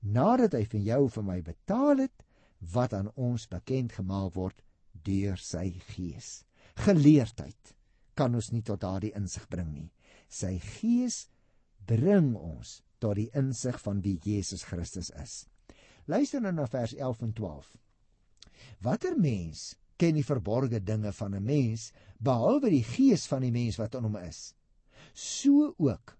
nadat 0.00 0.54
hy 0.54 0.64
vir 0.70 0.80
jou 0.80 1.02
vir 1.10 1.26
my 1.26 1.40
betaal 1.42 2.02
het 2.04 2.24
wat 2.72 2.94
aan 2.96 3.10
ons 3.14 3.46
bekend 3.50 3.94
gemaak 3.96 4.34
word 4.34 4.62
deur 5.06 5.38
sy 5.40 5.70
gees. 5.92 6.44
Geleerdheid 6.76 7.74
kan 8.16 8.34
ons 8.34 8.50
nie 8.52 8.62
tot 8.64 8.80
daardie 8.80 9.14
insig 9.16 9.46
bring 9.52 9.72
nie. 9.72 9.90
Sy 10.28 10.56
gees 10.80 11.26
bring 11.86 12.34
ons 12.36 12.80
tot 13.02 13.16
die 13.18 13.30
insig 13.36 13.78
van 13.82 14.00
wie 14.04 14.16
Jesus 14.24 14.64
Christus 14.64 15.10
is. 15.22 15.44
Luister 16.06 16.40
nou 16.40 16.52
na 16.54 16.66
vers 16.70 16.94
11 16.94 17.22
en 17.26 17.32
12. 17.36 17.72
Watter 18.84 19.16
mens 19.20 19.74
ken 20.00 20.16
die 20.16 20.24
verborgde 20.26 20.80
dinge 20.80 21.12
van 21.12 21.34
'n 21.34 21.44
mens 21.44 21.92
behalwe 22.18 22.70
die 22.70 22.84
gees 22.84 23.26
van 23.26 23.42
die 23.42 23.52
mens 23.52 23.76
wat 23.76 23.94
in 23.94 24.02
hom 24.02 24.16
is? 24.16 24.54
So 25.12 25.74
ook 25.78 26.16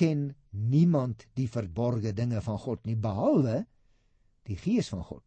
ken 0.00 0.30
niemand 0.50 1.26
die 1.36 1.48
verborgde 1.50 2.14
dinge 2.16 2.40
van 2.44 2.58
God 2.58 2.86
nie 2.88 2.96
behalwe 2.96 3.64
die 4.48 4.56
gees 4.56 4.88
van 4.92 5.04
God. 5.04 5.24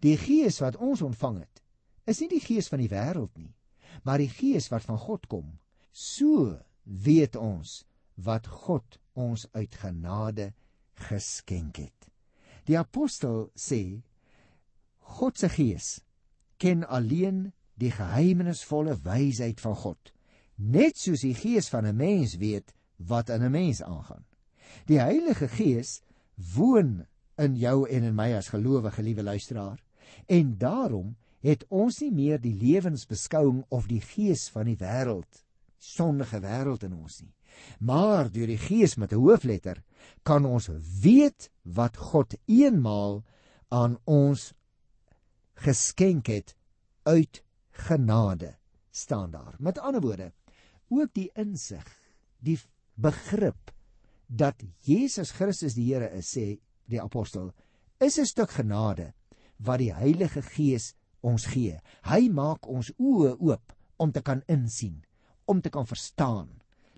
Die 0.00 0.16
gees 0.20 0.60
wat 0.64 0.78
ons 0.80 1.02
ontvang 1.04 1.40
het, 1.42 1.62
is 2.08 2.20
nie 2.22 2.30
die 2.32 2.42
gees 2.42 2.68
van 2.72 2.82
die 2.82 2.90
wêreld 2.90 3.32
nie, 3.38 3.52
maar 4.04 4.20
die 4.22 4.32
gees 4.32 4.70
wat 4.72 4.86
van 4.88 4.98
God 5.00 5.26
kom. 5.30 5.46
So 5.92 6.56
weet 6.84 7.36
ons 7.36 7.82
wat 8.20 8.48
God 8.66 8.98
ons 9.18 9.46
uit 9.52 9.74
genade 9.82 10.50
geskenk 11.08 11.80
het. 11.84 12.08
Die 12.68 12.78
apostel 12.78 13.48
sê 13.56 14.00
God 15.20 15.38
se 15.40 15.50
gees 15.52 15.98
ken 16.60 16.84
alleen 16.84 17.50
die 17.80 17.90
geheimenisvolle 17.94 18.98
wysheid 19.04 19.60
van 19.62 19.76
God, 19.80 20.12
net 20.56 20.98
soos 21.00 21.24
die 21.24 21.34
gees 21.34 21.70
van 21.72 21.86
'n 21.88 21.96
mens 21.96 22.36
weet 22.36 22.74
wat 23.06 23.28
in 23.28 23.42
'n 23.42 23.50
mens 23.50 23.82
aangaan. 23.82 24.24
Die 24.86 25.00
Heilige 25.00 25.48
Gees 25.48 26.02
woon 26.54 27.06
in 27.36 27.56
jou 27.56 27.88
en 27.88 28.02
in 28.02 28.14
my 28.14 28.34
as 28.36 28.48
gelowige 28.48 29.02
liewe 29.02 29.22
luisteraar, 29.22 29.82
en 30.26 30.58
daarom 30.58 31.16
het 31.40 31.64
ons 31.68 32.00
nie 32.00 32.12
meer 32.12 32.40
die 32.40 32.54
lewensbeskouing 32.54 33.64
of 33.68 33.86
die 33.86 34.00
gees 34.00 34.48
van 34.48 34.64
die 34.64 34.76
wêreld, 34.76 35.44
sondige 35.78 36.40
wêreld 36.40 36.82
in 36.82 36.94
ons 36.94 37.20
nie. 37.20 37.34
Maar 37.78 38.30
deur 38.32 38.46
die 38.46 38.60
Gees 38.60 38.96
met 38.96 39.12
'n 39.12 39.22
hoofletter 39.24 39.82
kan 40.22 40.44
ons 40.44 40.68
weet 41.02 41.50
wat 41.62 41.96
God 41.96 42.34
eenmaal 42.46 43.24
aan 43.68 43.98
ons 44.04 44.52
geskenk 45.54 46.26
het 46.26 46.54
uit 47.02 47.42
genade 47.70 48.56
staan 48.90 49.30
daar. 49.30 49.54
Met 49.58 49.78
ander 49.78 50.00
woorde, 50.00 50.32
ook 50.88 51.12
die 51.12 51.30
insig, 51.34 51.86
die 52.38 52.58
begrip 53.02 53.72
dat 54.26 54.62
Jesus 54.86 55.32
Christus 55.34 55.74
die 55.74 55.88
Here 55.90 56.10
is, 56.16 56.30
sê 56.30 56.60
die 56.90 57.00
apostel, 57.02 57.50
is 58.00 58.18
'n 58.18 58.26
stuk 58.26 58.50
genade 58.50 59.12
wat 59.58 59.78
die 59.78 59.92
Heilige 59.92 60.42
Gees 60.42 60.94
ons 61.20 61.46
gee. 61.46 61.80
Hy 62.02 62.28
maak 62.28 62.68
ons 62.68 62.92
oë 62.98 63.36
oop 63.40 63.72
om 63.98 64.12
te 64.12 64.22
kan 64.22 64.42
insien, 64.48 65.02
om 65.44 65.60
te 65.60 65.70
kan 65.70 65.86
verstaan 65.86 66.48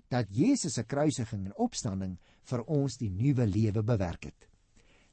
dat 0.09 0.29
Jesus 0.29 0.73
se 0.73 0.83
kruisiging 0.83 1.45
en 1.45 1.55
opstanding 1.57 2.17
vir 2.43 2.63
ons 2.67 2.97
die 2.97 3.09
nuwe 3.09 3.45
lewe 3.47 3.83
bewerk 3.83 4.25
het. 4.29 4.47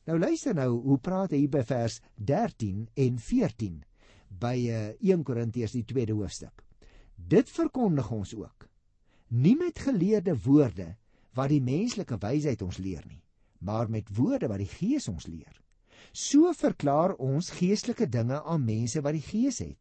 Nou 0.07 0.19
luister 0.19 0.55
nou 0.55 0.81
hoe 0.83 0.99
praat 0.99 1.33
hy 1.33 1.47
by 1.47 1.63
vers 1.63 2.01
13 2.17 2.89
en 2.97 3.19
14 3.19 3.83
by 4.41 4.57
1 4.67 4.97
eh, 5.01 5.25
Korintiërs 5.25 5.73
die 5.77 5.85
2de 5.85 6.17
hoofstuk. 6.17 6.65
Dit 7.17 7.51
verkondig 7.51 8.11
ons 8.11 8.35
ook. 8.35 8.70
Nie 9.31 9.57
met 9.57 9.79
geleerde 9.79 10.35
woorde 10.43 10.97
wat 11.39 11.53
die 11.53 11.63
menslike 11.63 12.19
wysheid 12.19 12.63
ons 12.67 12.81
leer 12.83 13.05
nie, 13.07 13.23
maar 13.63 13.91
met 13.91 14.09
woorde 14.17 14.49
wat 14.51 14.59
die 14.59 14.71
Gees 14.71 15.07
ons 15.09 15.29
leer. 15.31 15.61
So 16.13 16.51
verklaar 16.57 17.15
ons 17.23 17.53
geestelike 17.55 18.09
dinge 18.11 18.41
aan 18.43 18.65
mense 18.67 19.01
wat 19.05 19.15
die 19.15 19.23
Gees 19.23 19.61
het. 19.63 19.79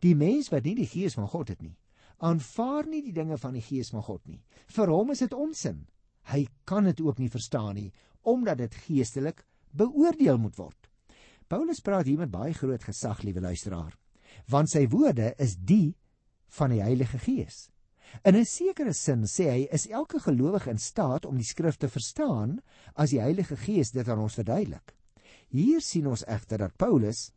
Die 0.00 0.14
mens 0.16 0.48
wat 0.48 0.64
nie 0.64 0.78
die 0.78 0.88
Gees 0.88 1.18
van 1.18 1.28
God 1.28 1.52
het 1.52 1.60
nie, 1.60 1.76
aanvaar 2.24 2.88
nie 2.88 3.02
die 3.04 3.12
dinge 3.12 3.36
van 3.40 3.56
die 3.56 3.64
Gees 3.64 3.90
van 3.92 4.04
God 4.06 4.24
nie. 4.28 4.40
Vir 4.72 4.88
hom 4.88 5.12
is 5.12 5.20
dit 5.24 5.34
onsin. 5.36 5.84
Hy 6.32 6.46
kan 6.64 6.88
dit 6.88 7.00
ook 7.00 7.18
nie 7.18 7.32
verstaan 7.32 7.74
nie 7.76 7.90
omdat 8.22 8.58
dit 8.60 8.74
geestelik 8.84 9.44
beoordeel 9.72 10.36
moet 10.38 10.56
word. 10.60 10.90
Paulus 11.48 11.80
praat 11.80 12.06
hier 12.06 12.20
met 12.20 12.30
baie 12.30 12.52
groot 12.54 12.82
gesag, 12.84 13.22
liewe 13.24 13.40
luisteraar, 13.40 13.94
want 14.52 14.68
sy 14.68 14.84
woorde 14.92 15.32
is 15.40 15.56
die 15.56 15.96
van 16.58 16.74
die 16.74 16.82
Heilige 16.84 17.18
Gees. 17.18 17.70
In 18.22 18.36
'n 18.36 18.44
sekere 18.44 18.92
sin 18.92 19.22
sê 19.24 19.44
hy 19.48 19.60
is 19.72 19.86
elke 19.88 20.18
gelowige 20.20 20.70
in 20.70 20.78
staat 20.78 21.24
om 21.26 21.36
die 21.38 21.46
skrif 21.46 21.76
te 21.76 21.88
verstaan 21.88 22.58
as 22.94 23.10
die 23.14 23.20
Heilige 23.20 23.56
Gees 23.56 23.92
dit 23.94 24.08
aan 24.08 24.18
ons 24.18 24.34
verduidelik. 24.34 24.94
Hier 25.48 25.80
sien 25.80 26.06
ons 26.06 26.24
egter 26.26 26.58
dat 26.58 26.76
Paulus 26.76 27.30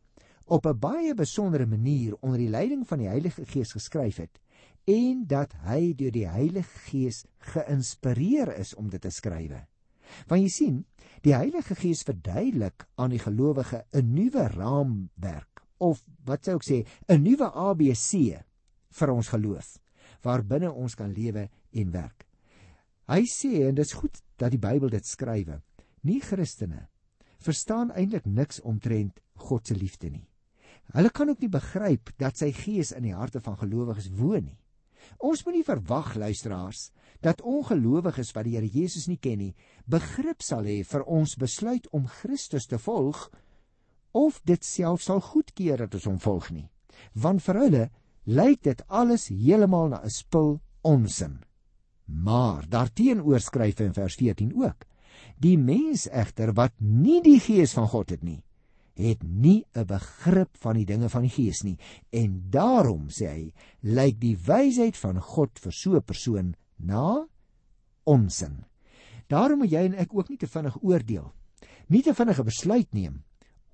op 0.46 0.66
'n 0.66 0.78
baie 0.78 1.14
besondere 1.14 1.66
manier 1.66 2.16
onder 2.20 2.38
die 2.38 2.50
leiding 2.50 2.86
van 2.86 2.98
die 2.98 3.08
Heilige 3.08 3.46
Gees 3.46 3.72
geskryf 3.72 4.16
het 4.16 4.40
en 4.84 5.26
dat 5.26 5.54
hy 5.64 5.94
deur 5.94 6.12
die 6.12 6.28
Heilige 6.28 6.78
Gees 6.90 7.24
geïnspireer 7.38 8.52
is 8.58 8.74
om 8.74 8.90
dit 8.90 9.00
te 9.00 9.10
skrywe. 9.10 9.66
Want 10.26 10.42
jy 10.42 10.48
sien, 10.48 10.84
die 11.22 11.34
Heilige 11.34 11.74
Gees 11.74 12.02
verduidelik 12.02 12.86
aan 12.94 13.10
die 13.10 13.22
gelowige 13.22 13.84
'n 13.92 14.14
nuwe 14.14 14.48
raamwerk 14.48 15.62
of 15.78 16.04
wat 16.24 16.44
sou 16.44 16.56
ek 16.56 16.64
sê, 16.64 16.86
'n 17.08 17.22
nuwe 17.22 17.50
ABC 17.52 18.42
vir 18.90 19.10
ons 19.10 19.28
geloof 19.28 19.78
waarbinne 20.24 20.72
ons 20.72 20.96
kan 20.98 21.12
lewe 21.12 21.48
en 21.72 21.92
werk. 21.92 22.26
Hy 23.10 23.22
sê 23.28 23.66
en 23.68 23.76
dit 23.76 23.84
is 23.84 23.96
goed 23.98 24.20
dat 24.40 24.54
die 24.54 24.60
Bybel 24.60 24.90
dit 24.92 25.06
skrywe. 25.06 25.60
Nie 26.08 26.20
Christene 26.24 26.88
verstaan 27.44 27.90
eintlik 27.92 28.24
niks 28.24 28.62
omtrent 28.64 29.20
God 29.36 29.66
se 29.68 29.76
liefde 29.76 30.08
nie. 30.08 30.24
Hulle 30.92 31.10
kan 31.10 31.28
ook 31.28 31.40
nie 31.40 31.52
begryp 31.52 32.12
dat 32.20 32.40
sy 32.40 32.50
gees 32.56 32.92
in 32.96 33.04
die 33.04 33.16
harte 33.16 33.40
van 33.44 33.58
gelowiges 33.60 34.10
woon 34.16 34.48
nie. 34.48 34.58
Ons 35.20 35.42
moenie 35.44 35.64
verwag 35.64 36.14
luisteraars 36.16 36.90
dat 37.24 37.42
ongelowiges 37.44 38.32
wat 38.36 38.46
die 38.48 38.56
Here 38.56 38.68
Jesus 38.68 39.06
nie 39.08 39.20
ken 39.20 39.38
nie, 39.40 39.54
begrip 39.84 40.42
sal 40.42 40.64
hê 40.68 40.82
vir 40.84 41.04
ons 41.04 41.36
besluit 41.40 41.88
om 41.92 42.08
Christus 42.08 42.68
te 42.68 42.80
volg 42.80 43.26
of 44.16 44.40
dit 44.48 44.64
self 44.64 45.02
sal 45.04 45.20
goedkeur 45.20 45.84
dat 45.84 45.96
ons 45.98 46.08
hom 46.08 46.20
volg 46.22 46.50
nie. 46.54 46.68
Want 47.12 47.42
vir 47.44 47.60
hulle 47.60 47.84
lyk 48.24 48.62
dit 48.62 48.80
alles 48.88 49.28
heeltemal 49.28 49.88
na 49.88 50.00
'n 50.02 50.10
spul 50.10 50.60
onsin. 50.82 51.42
Maar 52.04 52.68
daarteenoor 52.68 53.40
skryf 53.40 53.78
hy 53.78 53.84
in 53.84 53.94
vers 53.94 54.14
14 54.14 54.52
ook: 54.54 54.86
Die 55.38 55.58
mens 55.58 56.08
egter 56.08 56.52
wat 56.52 56.72
nie 56.78 57.22
die 57.22 57.40
gees 57.40 57.72
van 57.72 57.88
God 57.88 58.10
het 58.10 58.22
nie, 58.22 58.42
het 58.94 59.22
nie 59.22 59.64
'n 59.74 59.86
begrip 59.86 60.56
van 60.56 60.74
die 60.76 60.84
dinge 60.84 61.08
van 61.08 61.22
die 61.22 61.30
gees 61.30 61.62
nie 61.62 61.78
en 62.10 62.50
daarom 62.50 63.08
sê 63.08 63.26
hy 63.28 63.52
lyk 63.80 64.20
die 64.20 64.36
wysheid 64.36 64.96
van 64.96 65.20
God 65.20 65.58
vir 65.58 65.72
so 65.72 65.96
'n 65.96 66.02
persoon 66.02 66.54
na 66.76 67.26
onsin. 68.04 68.64
Daarom 69.28 69.58
moet 69.58 69.70
jy 69.70 69.84
en 69.84 69.94
ek 69.94 70.14
ook 70.14 70.28
nie 70.28 70.38
te 70.38 70.46
vinnig 70.46 70.82
oordeel 70.82 71.32
nie 71.88 72.02
te 72.02 72.14
vinnige 72.16 72.44
besluit 72.46 72.90
neem 72.96 73.22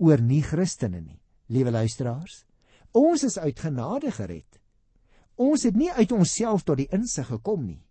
oor 0.01 0.21
nie 0.21 0.41
Christene 0.43 1.01
nie. 1.01 1.19
Liewe 1.51 1.71
luisteraars, 1.71 2.45
ons 2.97 3.23
is 3.23 3.37
uit 3.37 3.59
genade 3.59 4.11
gered. 4.11 4.59
Ons 5.35 5.63
het 5.63 5.75
nie 5.75 5.91
uit 5.91 6.11
onsself 6.11 6.63
tot 6.63 6.77
die 6.77 6.89
insig 6.93 7.27
gekom 7.31 7.65
nie. 7.65 7.81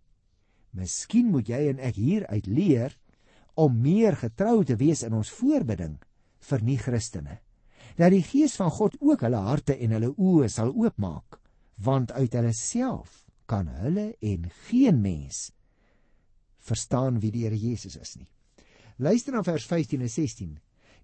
Miskien 0.71 1.31
moet 1.33 1.49
jy 1.51 1.61
en 1.71 1.81
ek 1.83 1.97
hieruit 1.99 2.47
leer 2.47 2.95
om 3.59 3.81
meer 3.83 4.15
getrou 4.15 4.61
te 4.63 4.77
wees 4.79 5.03
in 5.03 5.13
ons 5.17 5.31
voorbidding 5.35 5.97
vir 6.47 6.63
nie 6.63 6.77
Christene. 6.79 7.39
Dat 7.99 8.13
die 8.13 8.23
Gees 8.23 8.55
van 8.59 8.71
God 8.71 8.95
ook 9.01 9.25
hulle 9.25 9.41
harte 9.43 9.75
en 9.75 9.95
hulle 9.97 10.13
oë 10.15 10.47
sal 10.49 10.71
oopmaak, 10.71 11.41
want 11.75 12.13
uit 12.15 12.31
hulle 12.37 12.53
self 12.55 13.25
kan 13.51 13.67
hulle 13.81 14.13
en 14.21 14.47
geen 14.69 15.01
mens 15.03 15.49
verstaan 16.61 17.19
wie 17.19 17.31
die 17.33 17.43
Here 17.43 17.57
Jesus 17.57 17.97
is 17.97 18.15
nie. 18.15 18.29
Luister 19.01 19.33
na 19.33 19.41
vers 19.43 19.65
15 19.65 20.03
en 20.05 20.09
16. 20.09 20.51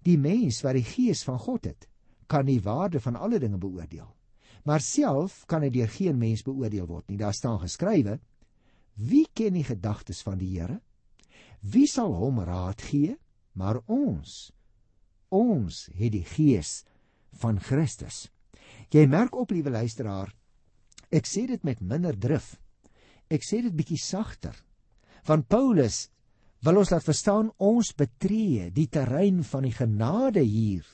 Die 0.06 0.16
mens 0.18 0.62
wat 0.62 0.78
die 0.78 0.86
Gees 0.86 1.24
van 1.26 1.40
God 1.42 1.66
het, 1.66 1.88
kan 2.28 2.46
die 2.46 2.60
waarde 2.62 3.00
van 3.00 3.16
alle 3.16 3.40
dinge 3.40 3.58
beoordeel. 3.58 4.08
Maar 4.68 4.84
self 4.84 5.44
kan 5.48 5.64
hy 5.64 5.70
deur 5.72 5.88
geen 5.88 6.18
mens 6.20 6.44
beoordeel 6.44 6.86
word 6.86 7.08
nie. 7.08 7.18
Daar 7.20 7.34
staan 7.34 7.60
geskrywe: 7.62 8.18
Wie 8.94 9.26
ken 9.32 9.56
die 9.56 9.64
gedagtes 9.64 10.22
van 10.22 10.38
die 10.38 10.52
Here? 10.58 10.80
Wie 11.60 11.86
sal 11.86 12.12
hom 12.14 12.40
raad 12.44 12.82
gee? 12.82 13.16
Maar 13.58 13.80
ons 13.86 14.52
ons 15.28 15.88
het 15.92 16.12
die 16.14 16.24
gees 16.24 16.82
van 17.42 17.58
Christus. 17.60 18.28
Jy 18.92 19.04
merk 19.10 19.36
op, 19.36 19.50
liewe 19.52 19.72
luisteraar, 19.74 20.30
ek 21.12 21.28
sê 21.28 21.44
dit 21.48 21.64
met 21.64 21.82
minder 21.84 22.16
drif. 22.16 22.54
Ek 23.28 23.44
sê 23.44 23.60
dit 23.64 23.74
bietjie 23.76 24.00
sagter. 24.00 24.56
Van 25.28 25.44
Paulus 25.44 26.06
wil 26.64 26.80
ons 26.80 26.90
laat 26.90 27.04
verstaan 27.04 27.50
ons 27.60 27.92
betree 27.92 28.70
die 28.72 28.88
terrein 28.88 29.42
van 29.44 29.68
die 29.68 29.74
genade 29.76 30.42
hier. 30.42 30.86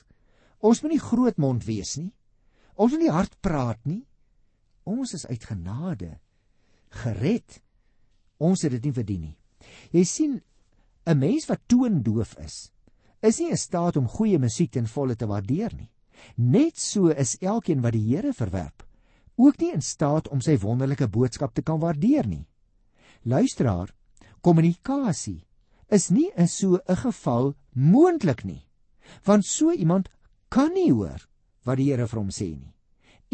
Ons 0.59 0.81
moet 0.81 0.91
nie 0.91 1.01
grootmond 1.01 1.65
wees 1.65 1.95
nie. 1.97 2.13
Ons 2.75 2.91
moet 2.91 3.01
nie 3.01 3.11
hard 3.11 3.35
praat 3.41 3.79
nie. 3.85 4.05
Ons 4.83 5.13
is 5.13 5.25
uit 5.25 5.43
genade 5.43 6.19
gered. 7.03 7.61
Ons 8.37 8.65
het 8.65 8.75
dit 8.75 8.87
nie 8.87 8.95
verdien 8.95 9.21
nie. 9.29 9.37
Jy 9.91 10.03
sien 10.03 10.41
'n 11.05 11.19
mens 11.19 11.45
wat 11.45 11.67
toondoof 11.67 12.35
is, 12.39 12.71
is 13.21 13.39
nie 13.39 13.49
in 13.49 13.57
staat 13.57 13.97
om 13.97 14.07
goeie 14.07 14.39
musiek 14.39 14.71
ten 14.71 14.87
volle 14.87 15.15
te 15.15 15.27
waardeer 15.27 15.73
nie. 15.75 15.91
Net 16.35 16.77
so 16.77 17.07
is 17.07 17.37
elkeen 17.41 17.81
wat 17.81 17.93
die 17.93 18.07
Here 18.07 18.33
verwerp, 18.33 18.83
ook 19.35 19.59
nie 19.59 19.73
in 19.73 19.81
staat 19.81 20.27
om 20.27 20.41
sy 20.41 20.57
wonderlike 20.57 21.07
boodskap 21.07 21.53
te 21.53 21.61
kan 21.61 21.79
waardeer 21.79 22.27
nie. 22.27 22.47
Luisteraar, 23.23 23.93
kommunikasie 24.41 25.45
is 25.89 26.09
nie 26.09 26.31
in 26.35 26.47
so 26.47 26.79
'n 26.87 26.95
geval 26.95 27.55
moontlik 27.73 28.43
nie, 28.43 28.65
want 29.23 29.45
so 29.45 29.71
iemand 29.71 30.09
kan 30.55 30.71
nie 30.71 30.91
hoor 30.93 31.19
wat 31.67 31.81
die 31.81 31.89
Here 31.89 32.07
vir 32.07 32.21
hom 32.21 32.31
sê 32.31 32.53
nie. 32.55 32.71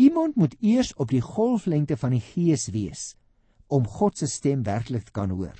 Iemand 0.02 0.38
moet 0.40 0.56
eers 0.64 0.94
op 0.98 1.12
die 1.14 1.22
golflengte 1.22 1.98
van 2.00 2.16
die 2.16 2.24
Gees 2.24 2.72
wees 2.74 3.12
om 3.72 3.86
God 3.86 4.18
se 4.18 4.28
stem 4.28 4.64
werklik 4.66 5.06
te 5.08 5.14
kan 5.16 5.30
hoor. 5.30 5.56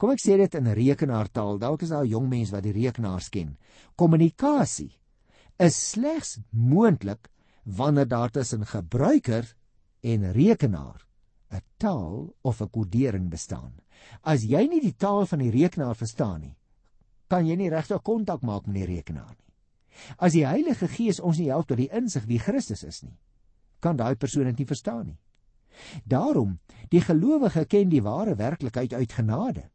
Kom 0.00 0.12
ek 0.14 0.22
sê 0.22 0.38
dit 0.40 0.56
in 0.58 0.70
rekenaartaal. 0.76 1.60
Dalk 1.60 1.82
is 1.82 1.92
daar 1.92 2.04
'n 2.04 2.10
jong 2.10 2.28
mens 2.28 2.50
wat 2.50 2.64
die 2.64 2.72
rekenaars 2.72 3.28
ken. 3.28 3.56
Kommunikasie 3.96 4.92
is 5.58 5.76
slegs 5.76 6.38
moontlik 6.50 7.28
wanneer 7.64 8.08
daar 8.08 8.30
tussen 8.30 8.64
gebruiker 8.64 9.54
en 10.02 10.32
rekenaar 10.32 11.06
'n 11.52 11.62
taal 11.78 12.34
of 12.42 12.60
'n 12.60 12.70
kodering 12.70 13.28
bestaan. 13.30 13.72
As 14.22 14.44
jy 14.44 14.66
nie 14.66 14.80
die 14.80 14.96
taal 14.96 15.26
van 15.26 15.38
die 15.38 15.50
rekenaar 15.50 15.94
verstaan 15.94 16.40
nie, 16.40 16.56
kan 17.28 17.46
jy 17.46 17.56
nie 17.56 17.70
regtig 17.70 18.02
kontak 18.02 18.42
maak 18.42 18.66
met 18.66 18.74
die 18.74 18.94
rekenaar 18.96 19.34
nie. 19.38 19.45
As 20.16 20.32
die 20.32 20.46
Heilige 20.46 20.88
Gees 20.88 21.20
ons 21.20 21.38
nie 21.38 21.50
help 21.50 21.68
tot 21.68 21.80
die 21.80 21.90
insig 21.92 22.26
wie 22.26 22.40
Christus 22.42 22.84
is 22.84 23.02
nie, 23.02 23.16
kan 23.80 23.96
daai 23.96 24.16
persoon 24.16 24.48
dit 24.50 24.58
nie 24.62 24.68
verstaan 24.68 25.06
nie. 25.06 25.18
Daarom, 26.04 26.58
die 26.90 27.02
gelowige 27.04 27.66
ken 27.68 27.90
die 27.92 28.02
ware 28.02 28.36
werklikheid 28.36 28.94
uit 28.94 29.12
genade. 29.12 29.68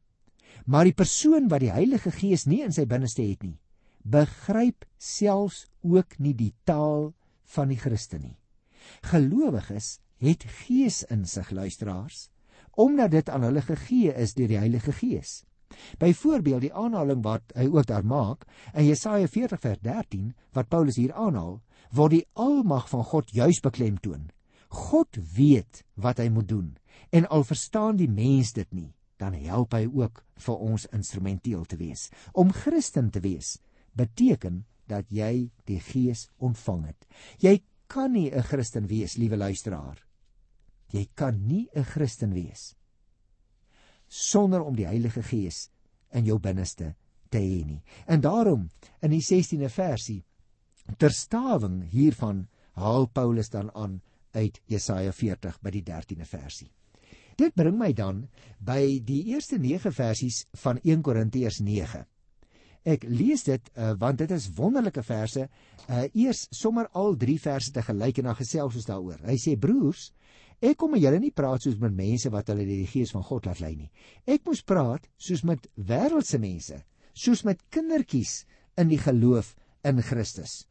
Maar 0.65 0.89
die 0.89 0.97
persoon 0.97 1.49
wat 1.49 1.61
die 1.61 1.73
Heilige 1.73 2.11
Gees 2.11 2.45
nie 2.45 2.61
in 2.65 2.73
sy 2.73 2.85
binneste 2.89 3.23
het 3.25 3.43
nie, 3.43 3.57
begryp 4.03 4.85
selfs 4.97 5.67
ook 5.81 6.17
nie 6.19 6.33
die 6.37 6.53
taal 6.65 7.11
van 7.55 7.69
die 7.69 7.79
Christen 7.79 8.25
nie. 8.25 8.37
Gelowiges 9.05 9.99
het 10.21 10.45
geesinsig 10.65 11.51
luisteraars, 11.51 12.29
omdat 12.77 13.11
dit 13.11 13.29
aan 13.29 13.45
hulle 13.45 13.61
gegee 13.61 14.13
is 14.13 14.33
deur 14.37 14.49
die 14.49 14.59
Heilige 14.61 14.93
Gees. 14.95 15.41
Byvoorbeeld 15.99 16.61
die 16.61 16.73
aanhaling 16.73 17.23
wat 17.23 17.53
hy 17.55 17.67
ook 17.69 17.87
daar 17.89 18.05
maak 18.05 18.45
in 18.73 18.85
Jesaja 18.85 19.27
40 19.27 19.59
vers 19.59 19.81
13 19.81 20.33
wat 20.53 20.69
Paulus 20.69 20.99
hier 20.99 21.13
aanhaal, 21.13 21.59
word 21.91 22.15
die 22.15 22.25
almag 22.33 22.89
van 22.89 23.03
God 23.03 23.31
juis 23.35 23.59
beklemtoon. 23.63 24.29
God 24.71 25.17
weet 25.35 25.83
wat 25.95 26.21
hy 26.23 26.29
moet 26.31 26.47
doen 26.47 26.69
en 27.11 27.27
al 27.27 27.43
verstaan 27.43 27.97
die 27.99 28.09
mens 28.09 28.53
dit 28.55 28.67
nie, 28.73 28.93
dan 29.19 29.35
help 29.35 29.75
hy 29.75 29.85
ook 29.85 30.23
vir 30.45 30.61
ons 30.71 30.87
instrumenteel 30.95 31.65
te 31.67 31.77
wees. 31.77 32.09
Om 32.31 32.53
Christen 32.55 33.11
te 33.11 33.19
wees 33.19 33.57
beteken 33.99 34.63
dat 34.87 35.07
jy 35.11 35.51
die 35.67 35.79
Gees 35.79 36.29
ontvang 36.39 36.87
het. 36.87 37.07
Jy 37.39 37.61
kan 37.87 38.11
nie 38.11 38.31
'n 38.31 38.43
Christen 38.43 38.87
wees, 38.87 39.17
liewe 39.17 39.37
luisteraar. 39.37 39.97
Jy 40.91 41.09
kan 41.15 41.47
nie 41.47 41.69
'n 41.75 41.83
Christen 41.83 42.33
wees 42.33 42.75
sonder 44.11 44.63
om 44.63 44.75
die 44.75 44.87
Heilige 44.89 45.23
Gees 45.23 45.69
in 46.11 46.27
jou 46.27 46.37
binneste 46.43 46.91
te 47.31 47.39
hê 47.39 47.63
nie. 47.63 47.79
En 48.05 48.21
daarom 48.21 48.67
in 48.99 49.13
die 49.15 49.23
16de 49.23 49.71
versie 49.71 50.19
ter 50.99 51.13
staving 51.15 51.81
hiervan 51.93 52.47
haal 52.75 53.07
Paulus 53.07 53.49
dan 53.49 53.71
aan 53.75 54.01
uit 54.35 54.59
Jesaja 54.67 55.11
40 55.15 55.59
by 55.63 55.71
die 55.71 55.83
13de 55.87 56.27
versie. 56.27 56.71
Dit 57.39 57.55
bring 57.55 57.77
my 57.79 57.91
dan 57.95 58.25
by 58.59 58.99
die 59.07 59.23
eerste 59.31 59.59
9 59.59 59.93
versies 59.95 60.43
van 60.63 60.79
1 60.83 61.01
Korintiërs 61.05 61.61
9. 61.63 62.03
Ek 62.91 63.03
lees 63.07 63.45
dit 63.45 63.71
uh, 63.77 63.93
want 64.01 64.19
dit 64.19 64.31
is 64.33 64.49
wonderlike 64.57 65.03
verse. 65.05 65.45
Uh 65.87 66.05
eers 66.17 66.47
sommer 66.51 66.89
al 66.97 67.15
3 67.15 67.37
verse 67.39 67.71
te 67.71 67.83
gelyk 67.85 68.19
en 68.19 68.31
dan 68.31 68.39
gesels 68.39 68.75
ons 68.75 68.89
daaroor. 68.89 69.21
Hy 69.27 69.37
sê 69.39 69.55
broers, 69.59 70.09
ek 70.61 70.77
kom 70.77 70.93
met 70.95 71.01
julle 71.03 71.19
nie 71.19 71.33
praat 71.35 71.65
soos 71.65 71.79
met 71.81 71.93
mense 71.97 72.29
wat 72.33 72.51
hulle 72.53 72.65
die 72.67 72.87
gees 72.89 73.13
van 73.15 73.25
God 73.25 73.49
laat 73.49 73.61
lei 73.63 73.75
nie. 73.75 73.91
Ek 74.29 74.45
moes 74.45 74.61
praat 74.61 75.07
soos 75.17 75.43
met 75.47 75.67
wêreldse 75.75 76.39
mense, 76.41 76.81
soos 77.13 77.43
met 77.47 77.63
kindertjies 77.73 78.43
in 78.77 78.91
die 78.91 79.01
geloof 79.01 79.55
in 79.87 80.01
Christus. 80.05 80.61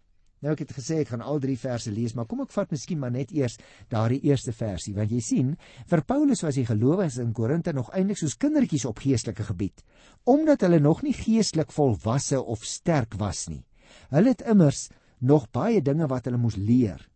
Nou 0.41 0.55
ek 0.55 0.63
het 0.65 0.71
gesê 0.73 1.03
ek 1.03 1.11
gaan 1.13 1.21
al 1.21 1.41
drie 1.43 1.59
verse 1.61 1.91
lees, 1.93 2.15
maar 2.17 2.25
kom 2.29 2.41
ek 2.47 2.55
vat 2.55 2.71
miskien 2.73 3.01
maar 3.03 3.13
net 3.13 3.33
eers 3.37 3.59
daardie 3.93 4.23
eerste 4.25 4.55
versie, 4.57 4.95
want 4.97 5.13
jy 5.13 5.21
sien, 5.25 5.51
vir 5.91 6.05
Paulus 6.09 6.41
was 6.47 6.57
die 6.57 6.65
gelowiges 6.69 7.19
in 7.21 7.35
Korinthe 7.37 7.75
nog 7.77 7.91
eintlik 7.93 8.23
soos 8.23 8.39
kindertjies 8.41 8.87
op 8.89 9.03
geestelike 9.05 9.45
gebied, 9.51 9.85
omdat 10.25 10.65
hulle 10.65 10.81
nog 10.81 11.03
nie 11.05 11.13
geestelik 11.17 11.75
volwasse 11.77 12.41
of 12.41 12.65
sterk 12.65 13.19
was 13.21 13.49
nie. 13.53 13.67
Hulle 14.15 14.33
het 14.33 14.47
immers 14.49 14.89
nog 15.21 15.51
baie 15.53 15.83
dinge 15.85 16.09
wat 16.09 16.25
hulle 16.25 16.41
moes 16.41 16.57
leer. 16.57 17.10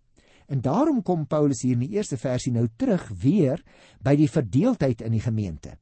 En 0.46 0.60
daarom 0.60 1.02
kom 1.02 1.26
Paulus 1.26 1.62
hier 1.64 1.78
in 1.78 1.86
die 1.86 1.96
eerste 1.96 2.18
versie 2.20 2.52
nou 2.52 2.66
terug 2.76 3.08
weer 3.22 3.62
by 4.04 4.16
die 4.16 4.28
verdeeldheid 4.28 5.00
in 5.04 5.16
die 5.16 5.24
gemeente. 5.24 5.78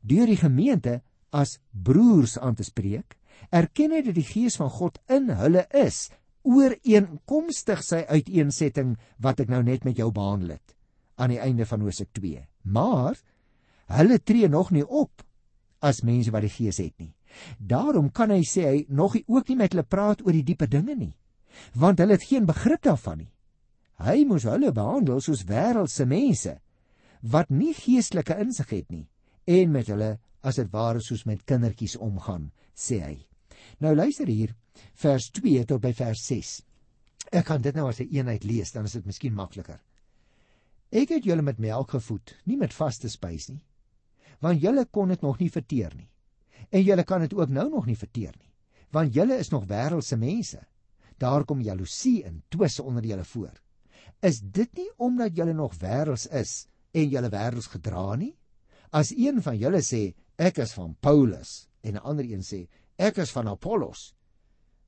Deur 0.00 0.26
die 0.26 0.40
gemeente 0.40 1.00
as 1.30 1.58
broers 1.70 2.38
aan 2.38 2.54
te 2.58 2.66
spreek, 2.66 3.16
erken 3.50 3.94
hy 3.94 4.02
dat 4.06 4.16
die 4.18 4.26
gees 4.26 4.58
van 4.60 4.70
God 4.70 5.00
in 5.10 5.30
hulle 5.34 5.64
is 5.74 6.08
ooreenkomstig 6.44 7.80
sy 7.82 8.02
uiteensetting 8.10 8.94
wat 9.22 9.40
ek 9.40 9.50
nou 9.52 9.62
net 9.64 9.86
met 9.88 9.98
jou 9.98 10.10
behandel 10.12 10.56
het 10.58 10.74
aan 11.16 11.32
die 11.32 11.40
einde 11.40 11.66
van 11.66 11.84
Hosea 11.86 12.10
2. 12.12 12.42
Maar 12.74 13.16
hulle 13.94 14.18
tree 14.18 14.48
nog 14.48 14.72
nie 14.74 14.84
op 14.84 15.24
as 15.84 16.02
mense 16.04 16.32
wat 16.34 16.44
die 16.44 16.52
Gees 16.52 16.80
het 16.82 16.94
nie. 16.98 17.12
Daarom 17.58 18.10
kan 18.14 18.32
hy 18.32 18.42
sê 18.46 18.64
hy 18.66 18.78
nog 18.88 19.16
nie 19.16 19.24
ook 19.26 19.48
nie 19.48 19.58
met 19.60 19.74
hulle 19.74 19.86
praat 19.86 20.22
oor 20.24 20.34
die 20.34 20.46
diepe 20.46 20.68
dinge 20.70 20.94
nie, 20.96 21.14
want 21.74 22.00
hulle 22.02 22.16
het 22.16 22.26
geen 22.28 22.46
begrip 22.46 22.84
daarvan 22.86 23.24
nie. 23.24 23.30
Hy 24.02 24.24
moes 24.26 24.46
hulle 24.48 24.72
behandel 24.74 25.20
soos 25.22 25.44
wêreldse 25.46 26.06
mense 26.06 26.58
wat 27.22 27.50
nie 27.50 27.72
geestelike 27.72 28.36
insig 28.42 28.70
het 28.74 28.90
nie 28.90 29.06
en 29.46 29.72
met 29.72 29.88
hulle 29.88 30.16
as 30.44 30.58
dit 30.60 30.70
ware 30.72 31.00
soos 31.00 31.24
met 31.24 31.44
kindertjies 31.48 31.96
omgaan, 31.96 32.50
sê 32.76 33.00
hy. 33.00 33.16
Nou 33.80 33.94
luister 33.94 34.28
hier 34.28 34.52
vers 35.00 35.30
2 35.32 35.64
tot 35.70 35.80
by 35.80 35.92
vers 35.96 36.20
6. 36.26 36.54
Ek 37.32 37.46
kan 37.48 37.62
dit 37.62 37.74
nou 37.74 37.88
as 37.88 38.00
'n 38.00 38.04
een 38.04 38.16
eenheid 38.16 38.44
lees, 38.44 38.72
dan 38.72 38.84
is 38.84 38.92
dit 38.92 39.06
miskien 39.06 39.34
makliker. 39.34 39.80
Ek 40.92 41.08
het 41.08 41.24
julle 41.24 41.42
met 41.42 41.58
melk 41.58 41.90
gevoed, 41.90 42.36
nie 42.44 42.56
met 42.56 42.72
vaste 42.72 43.08
spys 43.08 43.48
nie, 43.48 43.64
want 44.40 44.60
julle 44.60 44.84
kon 44.84 45.08
dit 45.08 45.22
nog 45.22 45.38
nie 45.38 45.50
verteer 45.50 45.94
nie. 45.96 46.10
En 46.70 46.82
julle 46.82 47.04
kan 47.04 47.20
dit 47.20 47.34
ook 47.34 47.48
nou 47.48 47.70
nog 47.70 47.86
nie 47.86 47.96
verteer 47.96 48.34
nie, 48.38 48.52
want 48.90 49.14
julle 49.14 49.38
is 49.38 49.50
nog 49.50 49.66
wêreldse 49.66 50.16
mense. 50.16 50.66
Daar 51.18 51.44
kom 51.44 51.60
jaloesie 51.60 52.24
en 52.24 52.42
twis 52.48 52.80
onder 52.80 53.04
julle 53.04 53.24
voor. 53.24 53.63
Is 54.22 54.40
dit 54.40 54.70
nie 54.76 54.90
omdat 54.96 55.36
julle 55.36 55.52
nog 55.52 55.76
wêrelds 55.80 56.26
is 56.30 56.66
en 56.92 57.08
julle 57.08 57.30
wêrelds 57.30 57.70
gedra 57.72 58.14
nie? 58.16 58.34
As 58.90 59.10
een 59.10 59.42
van 59.42 59.58
julle 59.58 59.82
sê 59.82 60.14
ek 60.36 60.58
is 60.64 60.74
van 60.76 60.96
Paulus 61.00 61.68
en 61.82 61.94
'n 61.94 62.04
ander 62.04 62.24
een 62.24 62.42
sê 62.42 62.68
ek 62.96 63.18
is 63.18 63.30
van 63.30 63.48
Apollos, 63.48 64.14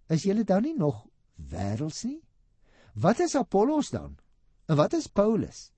is 0.09 0.23
julle 0.23 0.45
dan 0.45 0.63
nie 0.63 0.77
nog 0.77 1.07
wêrelds 1.37 2.05
nie? 2.05 2.23
Wat 2.95 3.21
is 3.21 3.35
Apollos 3.35 3.91
dan? 3.91 4.19
En 4.67 4.77
wat 4.77 4.93
is 4.93 5.07
Paulus? 5.07 5.73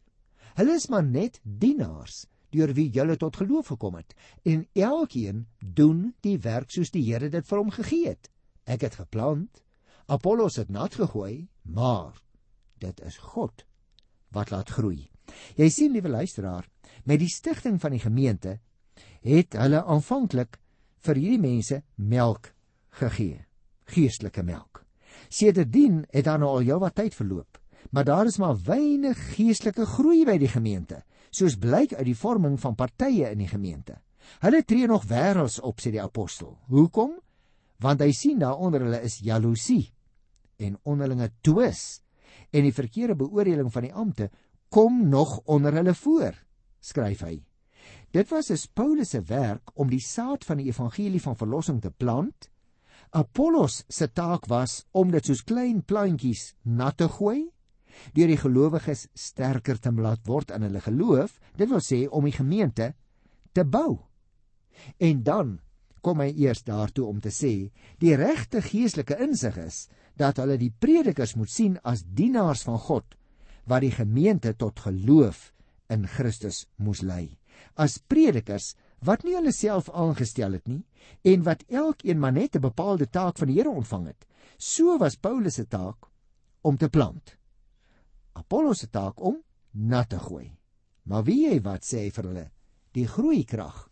Hulle 0.55 0.75
is 0.75 0.89
maar 0.89 1.05
net 1.05 1.41
dienaars 1.43 2.27
deur 2.51 2.73
wie 2.75 2.91
julle 2.91 3.17
tot 3.17 3.37
geloof 3.37 3.67
gekom 3.67 3.95
het 3.95 4.15
en 4.43 4.67
elkeen 4.73 5.47
doen 5.59 6.15
die 6.21 6.39
werk 6.39 6.71
soos 6.71 6.91
die 6.91 7.05
Here 7.05 7.29
dit 7.29 7.47
vir 7.47 7.59
hom 7.59 7.71
gegee 7.71 8.09
het. 8.09 8.31
Ek 8.65 8.81
het 8.81 8.95
geplant, 8.95 9.63
Apollos 10.07 10.57
het 10.57 10.71
nat 10.73 10.95
gegooi, 10.95 11.49
maar 11.63 12.17
dit 12.81 13.01
is 13.07 13.19
God 13.33 13.65
wat 14.35 14.51
laat 14.51 14.71
groei. 14.71 15.09
Jy 15.57 15.69
sien 15.73 15.93
liewe 15.93 16.09
luisteraar, 16.09 16.67
met 17.05 17.21
die 17.21 17.31
stigting 17.33 17.81
van 17.81 17.95
die 17.97 18.03
gemeente 18.03 18.59
het 19.25 19.57
hulle 19.57 19.83
aanvanklik 19.85 20.59
vir 21.05 21.21
hierdie 21.21 21.43
mense 21.43 21.83
melk 21.97 22.53
gegee 23.01 23.45
geestelike 23.89 24.43
melk. 24.45 24.83
Sedertdien 25.29 26.03
het 26.13 26.27
daar 26.29 26.41
nou 26.41 26.51
al 26.59 26.67
jou 26.67 26.79
wat 26.83 26.99
tyd 26.99 27.15
verloop, 27.17 27.59
maar 27.91 28.05
daar 28.05 28.29
is 28.29 28.39
maar 28.39 28.59
weinig 28.65 29.19
geestelike 29.35 29.87
groei 29.87 30.25
by 30.29 30.37
die 30.41 30.51
gemeente, 30.53 31.03
soos 31.31 31.59
blyk 31.61 31.95
uit 31.97 32.07
die 32.09 32.17
vorming 32.17 32.59
van 32.61 32.77
partye 32.77 33.31
in 33.33 33.43
die 33.43 33.51
gemeente. 33.51 33.99
Hulle 34.45 34.63
tree 34.65 34.89
nog 34.89 35.07
wêrelds 35.09 35.59
op 35.65 35.81
sê 35.81 35.93
die 35.95 36.03
apostel. 36.03 36.59
Hoekom? 36.69 37.17
Want 37.81 38.03
hy 38.05 38.11
sien 38.13 38.41
daar 38.43 38.59
onder 38.61 38.85
hulle 38.85 39.01
is 39.07 39.21
jaloesie 39.25 39.93
en 40.59 40.77
onderlinge 40.83 41.31
twis 41.47 42.03
en 42.51 42.65
die 42.65 42.75
verkeerde 42.75 43.17
beoordeling 43.19 43.73
van 43.73 43.87
die 43.89 43.95
ampte 43.95 44.31
kom 44.69 45.09
nog 45.09 45.39
onder 45.45 45.73
hulle 45.73 45.95
voor, 45.95 46.35
skryf 46.81 47.25
hy. 47.25 47.39
Dit 48.13 48.29
was 48.31 48.51
as 48.51 48.67
Paulus 48.67 49.15
se 49.15 49.21
werk 49.29 49.71
om 49.75 49.89
die 49.91 50.03
saad 50.05 50.45
van 50.45 50.61
die 50.61 50.69
evangelie 50.69 51.21
van 51.23 51.37
verlossing 51.37 51.81
te 51.81 51.91
plant 51.91 52.49
Apollos 53.11 53.85
se 53.89 54.09
taak 54.13 54.47
was 54.47 54.83
om 54.93 55.13
dit 55.13 55.25
soos 55.25 55.45
klein 55.49 55.81
plantjies 55.83 56.53
nat 56.65 56.99
te 57.01 57.09
gooi 57.09 57.49
deur 58.15 58.29
die 58.29 58.39
gelowiges 58.39 59.07
sterker 59.17 59.79
te 59.81 59.91
laat 59.91 60.29
word 60.29 60.53
in 60.55 60.63
hulle 60.63 60.83
geloof, 60.85 61.39
dit 61.57 61.67
wil 61.71 61.81
sê 61.83 62.05
om 62.07 62.29
die 62.29 62.37
gemeente 62.37 62.93
te 63.57 63.65
bou. 63.65 64.05
En 65.03 65.25
dan 65.25 65.57
kom 66.05 66.21
hy 66.23 66.29
eers 66.45 66.63
daartoe 66.63 67.09
om 67.09 67.19
te 67.25 67.33
sê 67.35 67.73
die 67.99 68.15
regte 68.15 68.63
geestelike 68.63 69.19
insig 69.25 69.57
is 69.65 69.81
dat 70.19 70.41
hulle 70.43 70.59
die 70.59 70.73
predikers 70.73 71.35
moet 71.39 71.51
sien 71.51 71.79
as 71.87 72.05
dienaars 72.05 72.65
van 72.67 72.79
God 72.79 73.17
wat 73.69 73.85
die 73.85 73.95
gemeente 73.95 74.55
tot 74.57 74.81
geloof 74.81 75.53
in 75.93 76.07
Christus 76.09 76.67
moes 76.77 77.03
lei. 77.03 77.39
As 77.77 77.99
predikers 77.99 78.75
wat 79.05 79.25
nie 79.25 79.37
hulle 79.37 79.53
self 79.55 79.91
aangestel 79.91 80.57
het 80.59 80.67
nie 80.69 80.83
en 81.33 81.45
wat 81.47 81.65
elkeen 81.69 82.19
maar 82.19 82.33
net 82.33 82.57
'n 82.57 82.61
bepaalde 82.61 83.07
taak 83.07 83.39
van 83.39 83.49
die 83.49 83.57
Here 83.59 83.71
ontvang 83.71 84.07
het. 84.07 84.27
So 84.59 84.99
was 84.99 85.17
Paulus 85.17 85.55
se 85.55 85.67
taak 85.67 86.09
om 86.63 86.77
te 86.77 86.89
plant. 86.89 87.37
Apollos 88.33 88.79
se 88.79 88.89
taak 88.91 89.21
om 89.21 89.43
nat 89.71 90.09
te 90.09 90.19
gooi. 90.19 90.57
Maar 91.03 91.25
wie 91.25 91.49
jy 91.49 91.61
wat 91.63 91.85
sê 91.85 92.11
vir 92.11 92.25
hulle? 92.25 92.51
Die 92.93 93.07
groeikrag 93.07 93.89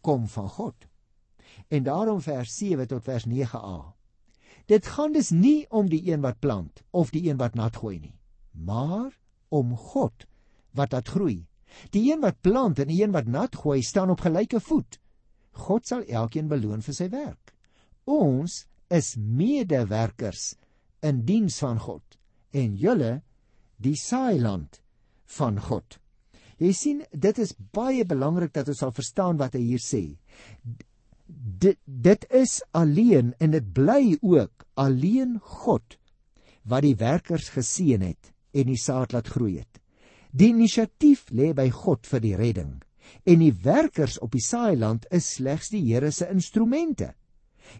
kom 0.00 0.28
van 0.28 0.48
God. 0.48 0.86
En 1.68 1.82
daarom 1.82 2.20
vers 2.20 2.56
7 2.56 2.86
tot 2.88 3.02
vers 3.02 3.26
9a. 3.26 3.94
Dit 4.72 4.88
gaan 4.94 5.12
dus 5.12 5.30
nie 5.36 5.66
om 5.68 5.90
die 5.92 6.02
een 6.08 6.24
wat 6.24 6.40
plant 6.40 6.80
of 6.90 7.12
die 7.12 7.26
een 7.28 7.40
wat 7.40 7.58
nat 7.58 7.76
gooi 7.76 7.98
nie, 8.00 8.16
maar 8.56 9.12
om 9.52 9.76
God 9.76 10.24
wat 10.72 10.96
laat 10.96 11.12
groei 11.12 11.42
Die 11.94 12.04
een 12.10 12.20
wat 12.22 12.40
plant 12.40 12.80
en 12.82 12.90
die 12.90 13.00
een 13.02 13.14
wat 13.14 13.28
nat 13.30 13.56
gooi, 13.56 13.80
staan 13.82 14.10
op 14.10 14.22
gelyke 14.24 14.60
voet. 14.60 14.98
God 15.52 15.86
sal 15.86 16.04
elkeen 16.08 16.48
beloon 16.48 16.84
vir 16.84 16.96
sy 16.96 17.08
werk. 17.12 17.52
Ons 18.08 18.64
is 18.92 19.14
medewerkers 19.16 20.52
in 21.04 21.22
diens 21.28 21.58
van 21.62 21.80
God 21.82 22.18
en 22.52 22.76
julle 22.76 23.20
die 23.82 23.96
saailand 23.98 24.80
van 25.38 25.58
God. 25.60 25.98
Jy 26.62 26.72
sien, 26.76 26.98
dit 27.10 27.38
is 27.42 27.54
baie 27.74 28.04
belangrik 28.06 28.52
dat 28.54 28.68
ons 28.70 28.82
sal 28.84 28.92
verstaan 28.94 29.38
wat 29.40 29.56
hy 29.56 29.62
hier 29.72 29.82
sê. 29.82 30.02
Dit 31.62 31.78
dit 31.84 32.26
is 32.30 32.60
alleen 32.70 33.34
en 33.38 33.50
dit 33.54 33.72
bly 33.72 34.16
ook 34.20 34.66
alleen 34.74 35.38
God 35.40 35.98
wat 36.62 36.84
die 36.86 36.96
werkers 36.96 37.48
geseën 37.54 38.02
het 38.02 38.32
en 38.52 38.68
die 38.70 38.78
saad 38.78 39.12
laat 39.12 39.28
groei 39.28 39.58
het. 39.58 39.80
Die 40.30 40.52
inisiatief 40.52 41.28
lê 41.30 41.52
by 41.56 41.68
God 41.70 42.06
vir 42.08 42.22
die 42.24 42.36
redding 42.38 42.80
en 43.28 43.42
die 43.42 43.52
werkers 43.64 44.18
op 44.22 44.32
die 44.32 44.44
saailand 44.44 45.06
is 45.10 45.28
slegs 45.36 45.72
die 45.72 45.82
Here 45.88 46.10
se 46.10 46.28
instrumente. 46.30 47.12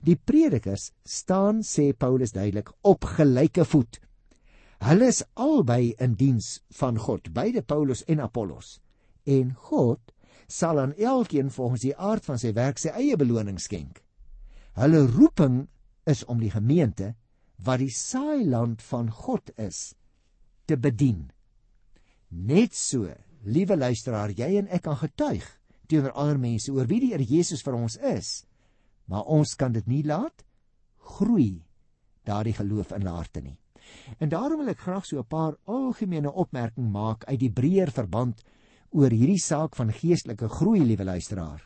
Die 0.02 0.16
predikers 0.16 0.90
staan 1.04 1.62
sê 1.66 1.92
Paulus 1.92 2.34
duidelik 2.34 2.72
op 2.82 3.04
gelyke 3.16 3.64
voet. 3.64 3.98
Hulle 4.82 5.08
is 5.12 5.22
albei 5.38 5.92
in 6.02 6.16
diens 6.18 6.56
van 6.78 6.98
God, 6.98 7.30
beide 7.34 7.62
Paulus 7.62 8.02
en 8.10 8.20
Apollos. 8.20 8.80
En 9.26 9.54
God 9.68 10.00
sal 10.46 10.80
aan 10.80 10.94
elkeen 10.94 11.50
volgens 11.50 11.84
die 11.86 11.96
aard 11.96 12.24
van 12.24 12.38
sy 12.38 12.52
werk 12.52 12.78
sy 12.78 12.92
eie 12.96 13.16
beloning 13.16 13.60
skenk. 13.60 14.02
Hulle 14.74 15.06
roeping 15.06 15.66
is 16.08 16.24
om 16.24 16.40
die 16.40 16.50
gemeente 16.50 17.14
wat 17.62 17.82
die 17.82 17.92
saailand 17.94 18.82
van 18.82 19.10
God 19.10 19.52
is 19.60 19.94
te 20.66 20.76
bedien. 20.76 21.30
Net 22.28 22.74
so, 22.74 23.10
liewe 23.44 23.76
luisteraar, 23.76 24.32
jy 24.32 24.56
en 24.58 24.70
ek 24.72 24.86
kan 24.86 24.96
getuig 24.96 25.44
teenoor 25.90 26.14
ander 26.16 26.38
mense 26.40 26.72
oor 26.72 26.88
wie 26.88 27.02
die 27.02 27.12
Here 27.12 27.26
Jesus 27.26 27.62
vir 27.62 27.76
ons 27.76 27.98
is, 27.98 28.30
maar 29.10 29.28
ons 29.28 29.54
kan 29.60 29.74
dit 29.74 29.86
nie 29.90 30.02
laat 30.06 30.44
groei 31.18 31.60
daardie 32.24 32.54
geloof 32.56 32.94
in 32.96 33.06
harte 33.10 33.42
nie. 33.42 33.58
En 34.22 34.30
daarom 34.30 34.62
wil 34.62 34.72
ek 34.72 34.84
graag 34.86 35.04
so 35.06 35.18
'n 35.18 35.26
paar 35.28 35.56
algemene 35.66 36.32
opmerking 36.32 36.90
maak 36.90 37.24
uit 37.24 37.40
die 37.40 37.50
breër 37.50 37.90
verband 37.90 38.42
oor 38.92 39.12
hierdie 39.12 39.40
saak 39.40 39.76
van 39.76 39.92
geestelike 39.92 40.48
groei, 40.48 40.82
liewe 40.84 41.04
luisteraar. 41.04 41.62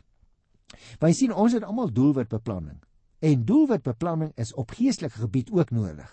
Wy 1.01 1.13
sien 1.13 1.35
ons 1.35 1.55
het 1.57 1.65
almal 1.67 1.93
doelwitbeplanning. 1.95 2.79
En 3.25 3.45
doelwitbeplanning 3.49 4.33
is 4.37 4.55
op 4.55 4.75
geestelike 4.77 5.19
gebied 5.23 5.51
ook 5.51 5.71
nodig. 5.71 6.09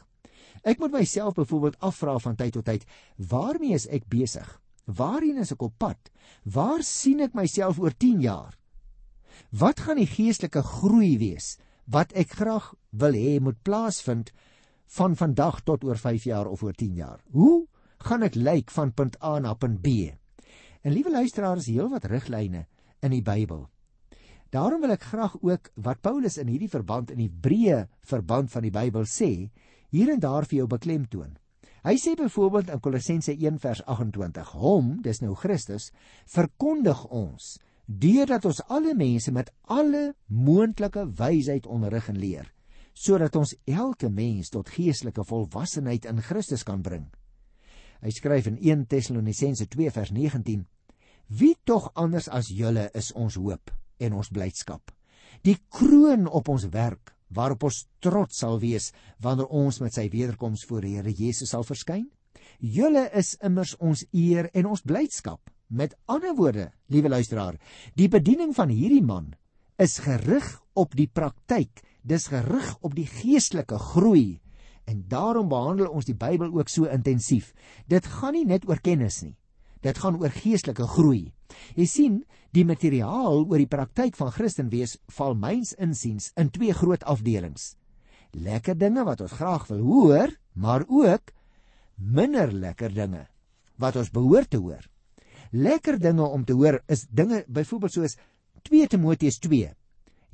Ek 0.63 0.79
moet 0.79 0.93
myself 0.95 1.35
byvoorbeeld 1.35 1.79
afvra 1.83 2.17
van 2.23 2.35
tyd 2.39 2.53
tot 2.55 2.65
tyd, 2.65 2.85
waarmee 3.17 3.75
is 3.75 3.87
ek 3.91 4.07
besig? 4.07 4.47
Waarheen 4.85 5.41
is 5.43 5.51
ek 5.51 5.63
op 5.63 5.75
pad? 5.79 6.11
Waar 6.43 6.83
sien 6.83 7.23
ek 7.23 7.35
myself 7.35 7.79
oor 7.79 7.95
10 7.95 8.21
jaar? 8.23 8.55
Wat 9.49 9.83
gaan 9.83 9.99
die 9.99 10.09
geestelike 10.09 10.63
groei 10.63 11.17
wees 11.19 11.57
wat 11.91 12.13
ek 12.15 12.35
graag 12.39 12.71
wil 12.95 13.15
hê 13.17 13.39
moet 13.43 13.59
plaasvind 13.65 14.31
van 14.95 15.17
vandag 15.19 15.63
tot 15.67 15.83
oor 15.83 15.99
5 15.99 16.27
jaar 16.29 16.47
of 16.47 16.63
oor 16.63 16.75
10 16.75 16.95
jaar? 16.95 17.19
Hoe 17.31 17.65
gaan 18.03 18.23
ek 18.23 18.35
lyk 18.39 18.71
van 18.71 18.93
punt 18.93 19.17
A 19.23 19.39
na 19.39 19.53
punt 19.53 19.81
B? 19.83 20.13
En 20.83 20.91
liewe 20.91 21.11
luisteraars, 21.11 21.69
heel 21.71 21.87
wat 21.89 22.05
riglyne 22.11 22.65
in 22.99 23.13
die 23.15 23.23
Bybel. 23.23 23.69
Daarom 24.51 24.83
wil 24.83 24.91
ek 24.93 25.05
graag 25.09 25.37
ook 25.39 25.69
wat 25.81 26.01
Paulus 26.03 26.35
in 26.37 26.49
hierdie 26.51 26.69
verband 26.69 27.13
in 27.13 27.21
die 27.23 27.31
breë 27.31 27.85
verband 28.05 28.51
van 28.51 28.67
die 28.67 28.73
Bybel 28.73 29.07
sê, 29.07 29.47
hier 29.95 30.11
en 30.11 30.19
daar 30.19 30.43
vir 30.49 30.59
jou 30.59 30.67
beklemtoon. 30.67 31.37
Hy 31.83 31.95
sê 31.99 32.13
byvoorbeeld 32.19 32.69
in 32.75 32.81
Kolossense 32.83 33.31
1 33.31 33.61
vers 33.63 33.81
28: 33.87 34.51
Hom, 34.59 34.97
dis 35.03 35.23
nou 35.23 35.33
Christus, 35.39 35.89
verkondig 36.31 37.05
ons 37.11 37.55
deurdat 37.87 38.45
ons 38.47 38.61
alle 38.71 38.93
mense 38.95 39.31
met 39.35 39.49
alle 39.71 40.13
moontlike 40.27 41.03
wysheid 41.19 41.65
onderrig 41.67 42.07
en 42.11 42.19
leer, 42.19 42.45
sodat 42.93 43.35
ons 43.35 43.55
elke 43.67 44.11
mens 44.11 44.51
tot 44.51 44.71
geestelike 44.71 45.23
volwassenheid 45.27 46.07
in 46.11 46.21
Christus 46.23 46.63
kan 46.63 46.83
bring. 46.83 47.09
Hy 48.03 48.11
skryf 48.11 48.47
in 48.51 48.59
1 48.59 48.87
Tessalonisense 48.91 49.67
2 49.71 49.91
vers 49.95 50.11
19: 50.11 50.63
Wie 51.27 51.55
tog 51.63 51.91
anders 51.95 52.27
as 52.27 52.51
julle 52.51 52.89
is 52.93 53.11
ons 53.15 53.35
hoop 53.39 53.71
en 53.99 54.13
ons 54.19 54.29
blydskap. 54.29 54.91
Die 55.43 55.57
kroon 55.73 56.27
op 56.27 56.49
ons 56.51 56.67
werk 56.73 57.13
waarop 57.33 57.65
ons 57.69 57.85
trots 58.03 58.43
sal 58.43 58.59
wees 58.61 58.91
wanneer 59.23 59.49
ons 59.49 59.79
met 59.81 59.95
sy 59.95 60.07
wederkoms 60.13 60.65
voor 60.69 60.85
die 60.85 60.95
Here 60.97 61.13
Jesus 61.17 61.53
sal 61.53 61.65
verskyn. 61.65 62.05
Julle 62.59 63.07
is 63.17 63.33
immers 63.43 63.73
ons 63.79 64.05
eer 64.11 64.49
en 64.53 64.69
ons 64.69 64.83
blydskap. 64.85 65.41
Met 65.73 65.95
ander 66.05 66.35
woorde, 66.37 66.69
liewe 66.93 67.09
luisteraar, 67.09 67.57
die 67.97 68.09
bediening 68.11 68.53
van 68.53 68.69
hierdie 68.69 69.01
man 69.01 69.31
is 69.81 69.97
gerig 70.03 70.45
op 70.77 70.93
die 70.95 71.09
praktyk, 71.09 71.81
dis 72.05 72.27
gerig 72.29 72.75
op 72.85 72.93
die 72.95 73.07
geestelike 73.09 73.79
groei. 73.81 74.39
En 74.85 75.05
daarom 75.09 75.49
behandel 75.49 75.89
ons 75.89 76.05
die 76.05 76.17
Bybel 76.17 76.51
ook 76.53 76.69
so 76.69 76.85
intensief. 76.91 77.53
Dit 77.89 78.05
gaan 78.05 78.35
nie 78.37 78.45
net 78.45 78.67
oor 78.69 78.81
kennis 78.83 79.23
nie. 79.23 79.33
Dit 79.83 79.99
gaan 79.99 80.17
oor 80.21 80.31
geestelike 80.31 80.87
groei. 80.87 81.33
Jy 81.75 81.87
sien, 81.89 82.21
die 82.55 82.65
materiaal 82.65 83.43
oor 83.43 83.59
die 83.59 83.69
praktyk 83.69 84.15
van 84.17 84.31
Christen 84.31 84.71
wees 84.71 84.95
val 85.17 85.35
myns 85.35 85.73
insiens 85.75 86.31
in 86.39 86.49
twee 86.55 86.73
groot 86.73 87.03
afdelings. 87.03 87.73
Lekker 88.33 88.77
dinge 88.79 89.03
wat 89.05 89.21
ons 89.21 89.35
graag 89.37 89.67
wil 89.69 89.83
hoor, 89.85 90.33
maar 90.53 90.87
ook 90.87 91.33
minder 91.97 92.51
lekker 92.51 92.93
dinge 92.93 93.27
wat 93.77 93.97
ons 93.99 94.13
behoort 94.13 94.49
te 94.53 94.61
hoor 94.61 94.87
lekker 95.53 95.99
dinge 95.99 96.25
om 96.25 96.45
te 96.45 96.53
hoor 96.53 96.81
is 96.89 97.05
dinge 97.09 97.43
byvoorbeeld 97.47 97.93
soos 97.93 98.17
2 98.63 98.87
Timoteus 98.87 99.37
2. 99.39 99.69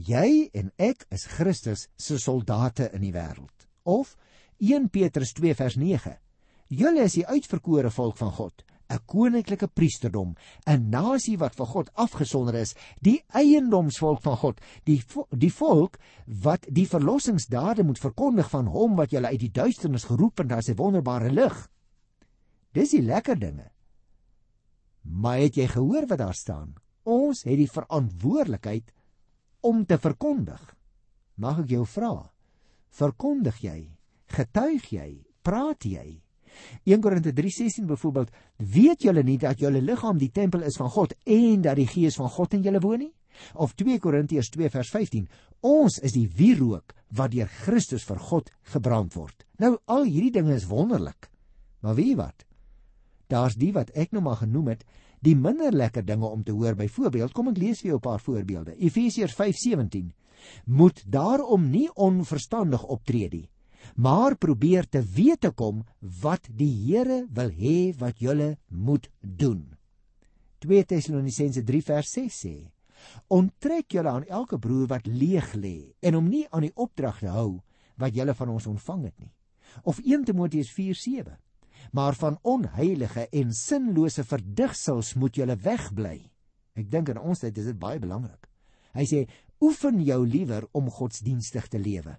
Jy 0.07 0.49
en 0.55 0.71
ek 0.79 1.03
is 1.11 1.25
Christus 1.27 1.87
se 1.99 2.17
soldate 2.21 2.87
in 2.95 3.03
die 3.03 3.11
wêreld. 3.11 3.67
Of 3.83 4.15
1 4.63 4.87
Petrus 4.93 5.33
2 5.35 5.55
vers 5.59 5.75
9. 5.75 6.15
Julle 6.69 7.03
is 7.03 7.17
die 7.17 7.25
uitverkore 7.27 7.91
volk 7.91 8.15
van 8.19 8.31
God, 8.31 8.63
'n 8.89 8.99
koninklike 9.05 9.67
priesterdom, 9.67 10.35
'n 10.65 10.89
nasie 10.89 11.37
wat 11.37 11.55
vir 11.55 11.65
God 11.65 11.89
afgesonder 11.93 12.55
is, 12.55 12.75
die 13.01 13.21
eiendomsvolk 13.33 14.21
van 14.21 14.37
God, 14.37 14.61
die 14.85 15.01
die 15.31 15.51
volk 15.51 15.99
wat 16.25 16.65
die 16.69 16.87
verlossingsdade 16.87 17.83
moet 17.83 17.99
verkondig 17.99 18.49
van 18.49 18.65
hom 18.65 18.95
wat 18.95 19.11
julle 19.11 19.27
uit 19.27 19.39
die 19.39 19.51
duisternis 19.51 20.07
geroep 20.09 20.37
het 20.39 20.47
na 20.47 20.61
sy 20.61 20.73
wonderbare 20.73 21.29
lig. 21.31 21.69
Dis 22.73 22.91
die 22.91 23.01
lekker 23.01 23.39
dinge. 23.39 23.69
Maar 25.03 25.37
het 25.37 25.55
jy 25.55 25.67
gehoor 25.67 26.07
wat 26.07 26.19
daar 26.19 26.37
staan? 26.37 26.75
Ons 27.03 27.43
het 27.43 27.57
die 27.57 27.69
verantwoordelikheid 27.69 28.91
om 29.61 29.85
te 29.85 29.97
verkondig. 29.97 30.75
Mag 31.35 31.59
ek 31.59 31.69
jou 31.69 31.85
vra? 31.85 32.31
Verkondig 32.89 33.61
jy? 33.63 33.97
Getuig 34.27 34.91
jy? 34.91 35.25
Praat 35.41 35.85
jy? 35.85 36.21
1 36.83 37.01
Korinte 37.01 37.33
3:16 37.33 37.85
byvoorbeeld, 37.85 38.31
weet 38.57 39.03
julle 39.03 39.23
nie 39.23 39.37
dat 39.37 39.59
julle 39.59 39.81
liggaam 39.81 40.17
die 40.17 40.31
tempel 40.31 40.61
is 40.61 40.77
van 40.77 40.89
God 40.89 41.13
en 41.23 41.61
dat 41.61 41.75
die 41.75 41.87
Gees 41.87 42.15
van 42.15 42.29
God 42.29 42.53
in 42.53 42.61
julle 42.61 42.79
woon 42.79 42.99
nie? 42.99 43.13
Of 43.53 43.73
2 43.75 43.99
Korintiërs 43.99 44.49
2 44.49 44.69
vers 44.69 44.89
15, 44.89 45.27
ons 45.61 45.99
is 46.03 46.13
die 46.15 46.27
wierook 46.35 46.93
wat 47.15 47.31
deur 47.31 47.47
Christus 47.47 48.03
vir 48.03 48.19
God 48.19 48.51
gebrand 48.73 49.15
word. 49.15 49.45
Nou 49.59 49.77
al 49.85 50.03
hierdie 50.03 50.31
dinge 50.31 50.55
is 50.55 50.67
wonderlik. 50.67 51.29
Maar 51.81 51.95
weet 51.95 52.11
jy 52.11 52.15
wat? 52.19 52.45
Daar's 53.29 53.55
die 53.55 53.71
wat 53.73 53.91
ek 53.95 54.11
nou 54.11 54.23
maar 54.25 54.41
genoem 54.41 54.73
het, 54.73 54.83
die 55.21 55.35
minder 55.35 55.75
lekker 55.75 56.05
dinge 56.05 56.27
om 56.27 56.43
te 56.43 56.55
hoor. 56.55 56.75
Byvoorbeeld, 56.79 57.33
kom 57.35 57.51
ek 57.51 57.59
lees 57.59 57.81
vir 57.81 57.91
jou 57.91 57.99
'n 57.99 58.07
paar 58.07 58.19
voorbeelde. 58.19 58.75
Efesiërs 58.75 59.35
5:17 59.35 60.13
moet 60.65 61.03
daarom 61.05 61.69
nie 61.69 61.89
onverstandig 61.93 62.83
optree 62.83 63.27
nie, 63.31 63.49
maar 63.95 64.37
probeer 64.37 64.87
te 64.89 65.01
weet 65.01 65.41
te 65.41 65.51
kom 65.51 65.83
wat 65.99 66.47
die 66.49 66.71
Here 66.85 67.25
wil 67.33 67.49
hê 67.49 67.93
wat 67.97 68.19
julle 68.19 68.57
moet 68.67 69.09
doen. 69.19 69.75
2 70.59 70.85
Tessalonisense 70.85 71.63
3 71.63 71.81
vers 71.83 72.11
6 72.11 72.39
sê: 72.45 72.55
Onttrek 73.27 73.93
julle 73.95 74.09
aan 74.09 74.27
elke 74.27 74.59
broer 74.59 74.87
wat 74.91 75.07
leeg 75.07 75.53
lê 75.55 75.93
en 76.01 76.17
hom 76.17 76.29
nie 76.29 76.45
aan 76.51 76.67
die 76.67 76.75
opdrag 76.75 77.21
te 77.23 77.31
hou 77.31 77.61
wat 77.99 78.15
julle 78.15 78.35
van 78.35 78.49
ons 78.49 78.67
ontvang 78.67 79.05
het 79.09 79.17
nie. 79.19 79.33
Of 79.83 79.99
1 80.03 80.25
Timoteus 80.25 80.71
maar 81.91 82.15
van 82.15 82.39
onheilige 82.41 83.27
en 83.29 83.53
sinlose 83.53 84.23
verdigsels 84.23 85.13
moet 85.13 85.37
jy 85.37 85.47
wegbly. 85.63 86.31
Ek 86.75 86.89
dink 86.91 87.09
in 87.09 87.19
ons 87.19 87.39
tyd 87.39 87.57
is 87.57 87.69
dit 87.71 87.79
baie 87.79 87.99
belangrik. 87.99 88.49
Hy 88.93 89.05
sê 89.05 89.25
oefen 89.61 89.99
jou 90.01 90.25
liewer 90.25 90.67
om 90.71 90.89
godsdienstig 90.89 91.67
te 91.67 91.79
lewe. 91.79 92.17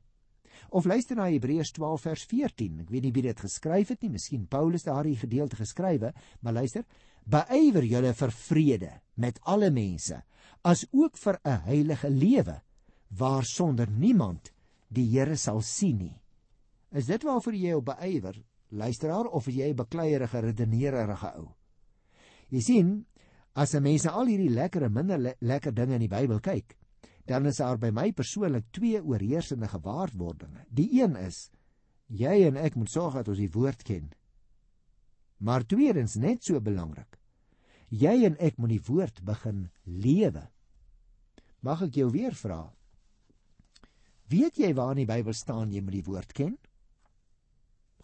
Of 0.70 0.86
luister 0.86 1.16
na 1.18 1.26
Hebreërs 1.26 1.72
12 1.74 2.02
vers 2.06 2.24
14. 2.30 2.80
Ek 2.84 2.90
weet 2.90 3.02
nie 3.02 3.14
wie 3.14 3.24
dit 3.26 3.40
geskryf 3.42 3.90
het 3.90 4.02
nie, 4.04 4.12
miskien 4.14 4.46
Paulus 4.46 4.86
daardie 4.86 5.16
gedeelte 5.18 5.58
geskrywe, 5.58 6.12
maar 6.40 6.54
luister, 6.54 6.84
beywer 7.26 7.86
julle 7.86 8.12
vir 8.14 8.32
vrede 8.34 8.92
met 9.18 9.40
alle 9.50 9.70
mense, 9.74 10.22
as 10.62 10.86
ook 10.92 11.18
vir 11.18 11.40
'n 11.44 11.60
heilige 11.66 12.10
lewe 12.10 12.60
waar 13.10 13.44
sonder 13.44 13.90
niemand 13.90 14.52
die 14.88 15.06
Here 15.10 15.36
sal 15.36 15.60
sien 15.60 15.98
nie. 15.98 16.20
Is 16.92 17.06
dit 17.06 17.22
waarvoor 17.22 17.54
jy 17.54 17.72
op 17.72 17.84
beywer 17.84 18.36
luisteraar 18.70 19.26
of 19.26 19.46
jy 19.46 19.70
'n 19.70 19.76
bekleierige 19.76 20.40
redeneerige 20.40 21.32
ou. 21.36 21.54
Jy 22.50 22.60
sien, 22.60 23.06
as 23.54 23.74
'n 23.74 23.82
mens 23.82 24.06
al 24.06 24.26
hierdie 24.26 24.50
lekker 24.50 24.82
en 24.82 24.92
minder 24.92 25.18
le 25.18 25.34
lekker 25.40 25.74
dinge 25.74 25.94
in 25.94 26.00
die 26.00 26.08
Bybel 26.08 26.40
kyk, 26.40 26.76
dan 27.28 27.46
is 27.46 27.60
daar 27.60 27.78
by 27.78 27.90
my 27.94 28.10
persoonlik 28.12 28.70
twee 28.70 29.02
oorheersende 29.02 29.68
gewaarwordinge. 29.68 30.64
Die 30.68 30.88
een 31.02 31.16
is 31.16 31.48
jy 32.06 32.46
en 32.48 32.56
ek 32.56 32.74
moet 32.74 32.90
sorg 32.90 33.14
dat 33.20 33.28
ons 33.28 33.38
die 33.38 33.52
woord 33.52 33.82
ken. 33.86 34.10
Maar 35.38 35.66
tweedens 35.66 36.16
net 36.20 36.44
so 36.44 36.60
belangrik, 36.60 37.18
jy 37.88 38.24
en 38.26 38.36
ek 38.40 38.58
moet 38.58 38.74
die 38.74 38.84
woord 38.88 39.22
begin 39.24 39.68
lewe. 39.84 40.48
Mag 41.60 41.84
ek 41.86 42.00
jou 42.00 42.10
weer 42.10 42.34
vra? 42.34 42.64
Weet 44.30 44.58
jy 44.58 44.74
waar 44.74 44.94
in 44.94 45.04
die 45.04 45.10
Bybel 45.10 45.34
staan 45.34 45.72
jy 45.72 45.82
moet 45.84 45.98
die 46.00 46.06
woord 46.06 46.32
ken? 46.32 46.58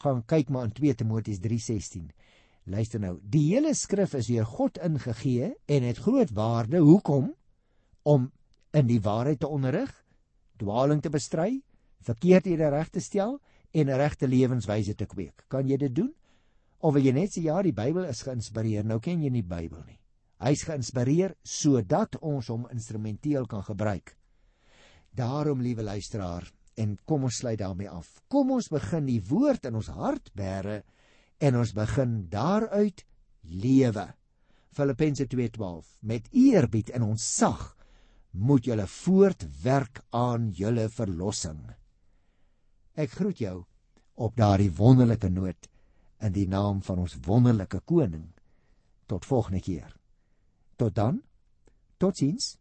gaan 0.03 0.25
kyk 0.25 0.49
maar 0.53 0.69
in 0.69 0.73
2 0.73 0.95
Timoteus 0.95 1.39
3:16. 1.39 2.11
Luister 2.65 3.01
nou, 3.01 3.19
die 3.23 3.55
hele 3.55 3.75
skrif 3.75 4.15
is 4.15 4.27
deur 4.27 4.47
God 4.47 4.79
ingegee 4.79 5.55
en 5.67 5.83
het 5.83 6.03
groot 6.03 6.31
waarde. 6.31 6.79
Hoekom? 6.79 7.35
Om 8.03 8.33
in 8.73 8.87
die 8.87 9.01
waarheid 9.01 9.41
te 9.41 9.49
onderrig, 9.49 9.93
dwaaling 10.59 11.03
te 11.03 11.11
bestry, 11.11 11.63
verkeerdhede 12.07 12.69
reg 12.71 12.89
te 12.91 13.01
stel 13.01 13.39
en 13.73 13.89
'n 13.91 13.99
regte 13.99 14.29
lewenswyse 14.29 14.95
te 14.95 15.07
kweek. 15.07 15.45
Kan 15.49 15.69
jy 15.69 15.77
dit 15.77 15.95
doen? 15.95 16.15
Of 16.79 16.95
wil 16.95 17.03
jy 17.03 17.13
net 17.13 17.31
sê 17.31 17.43
ja, 17.43 17.63
die 17.63 17.73
Bybel 17.73 18.05
is 18.05 18.23
geïnspireer. 18.23 18.85
Nou 18.85 18.99
ken 19.01 19.23
jy 19.23 19.31
nie 19.31 19.43
die 19.43 19.55
Bybel 19.55 19.83
nie. 19.87 19.99
Hy's 20.39 20.63
geïnspireer 20.63 21.35
sodat 21.43 22.17
ons 22.21 22.49
hom 22.49 22.69
instrumenteel 22.71 23.47
kan 23.47 23.63
gebruik. 23.63 24.17
Daarom, 25.11 25.61
liewe 25.61 25.83
luisteraar, 25.83 26.53
en 26.77 26.99
kom 27.05 27.25
ons 27.25 27.37
sluit 27.37 27.59
daarmee 27.59 27.89
af. 27.89 28.21
Kom 28.29 28.51
ons 28.51 28.69
begin 28.69 29.07
die 29.07 29.23
woord 29.25 29.65
in 29.65 29.75
ons 29.75 29.89
hart 29.89 30.31
bære 30.37 30.83
en 31.41 31.57
ons 31.57 31.73
begin 31.73 32.29
daaruit 32.29 33.05
lewe. 33.43 34.15
Filippense 34.77 35.27
2:12 35.27 35.97
Met 36.01 36.29
eerbied 36.33 36.91
en 36.91 37.03
ontzag 37.03 37.76
moet 38.37 38.65
julle 38.65 38.87
voortwerk 38.87 40.03
aan 40.11 40.51
julle 40.53 40.89
verlossing. 40.93 41.61
Ek 42.97 43.11
groet 43.17 43.41
jou 43.41 43.57
op 44.15 44.37
daardie 44.37 44.71
wonderlike 44.73 45.29
noot 45.29 45.69
in 46.25 46.33
die 46.33 46.47
naam 46.49 46.83
van 46.83 47.03
ons 47.05 47.19
wonderlike 47.27 47.81
koning. 47.85 48.31
Tot 49.07 49.27
volgende 49.29 49.61
keer. 49.61 49.93
Tot 50.77 50.95
dan. 50.95 51.21
Totsiens. 51.97 52.57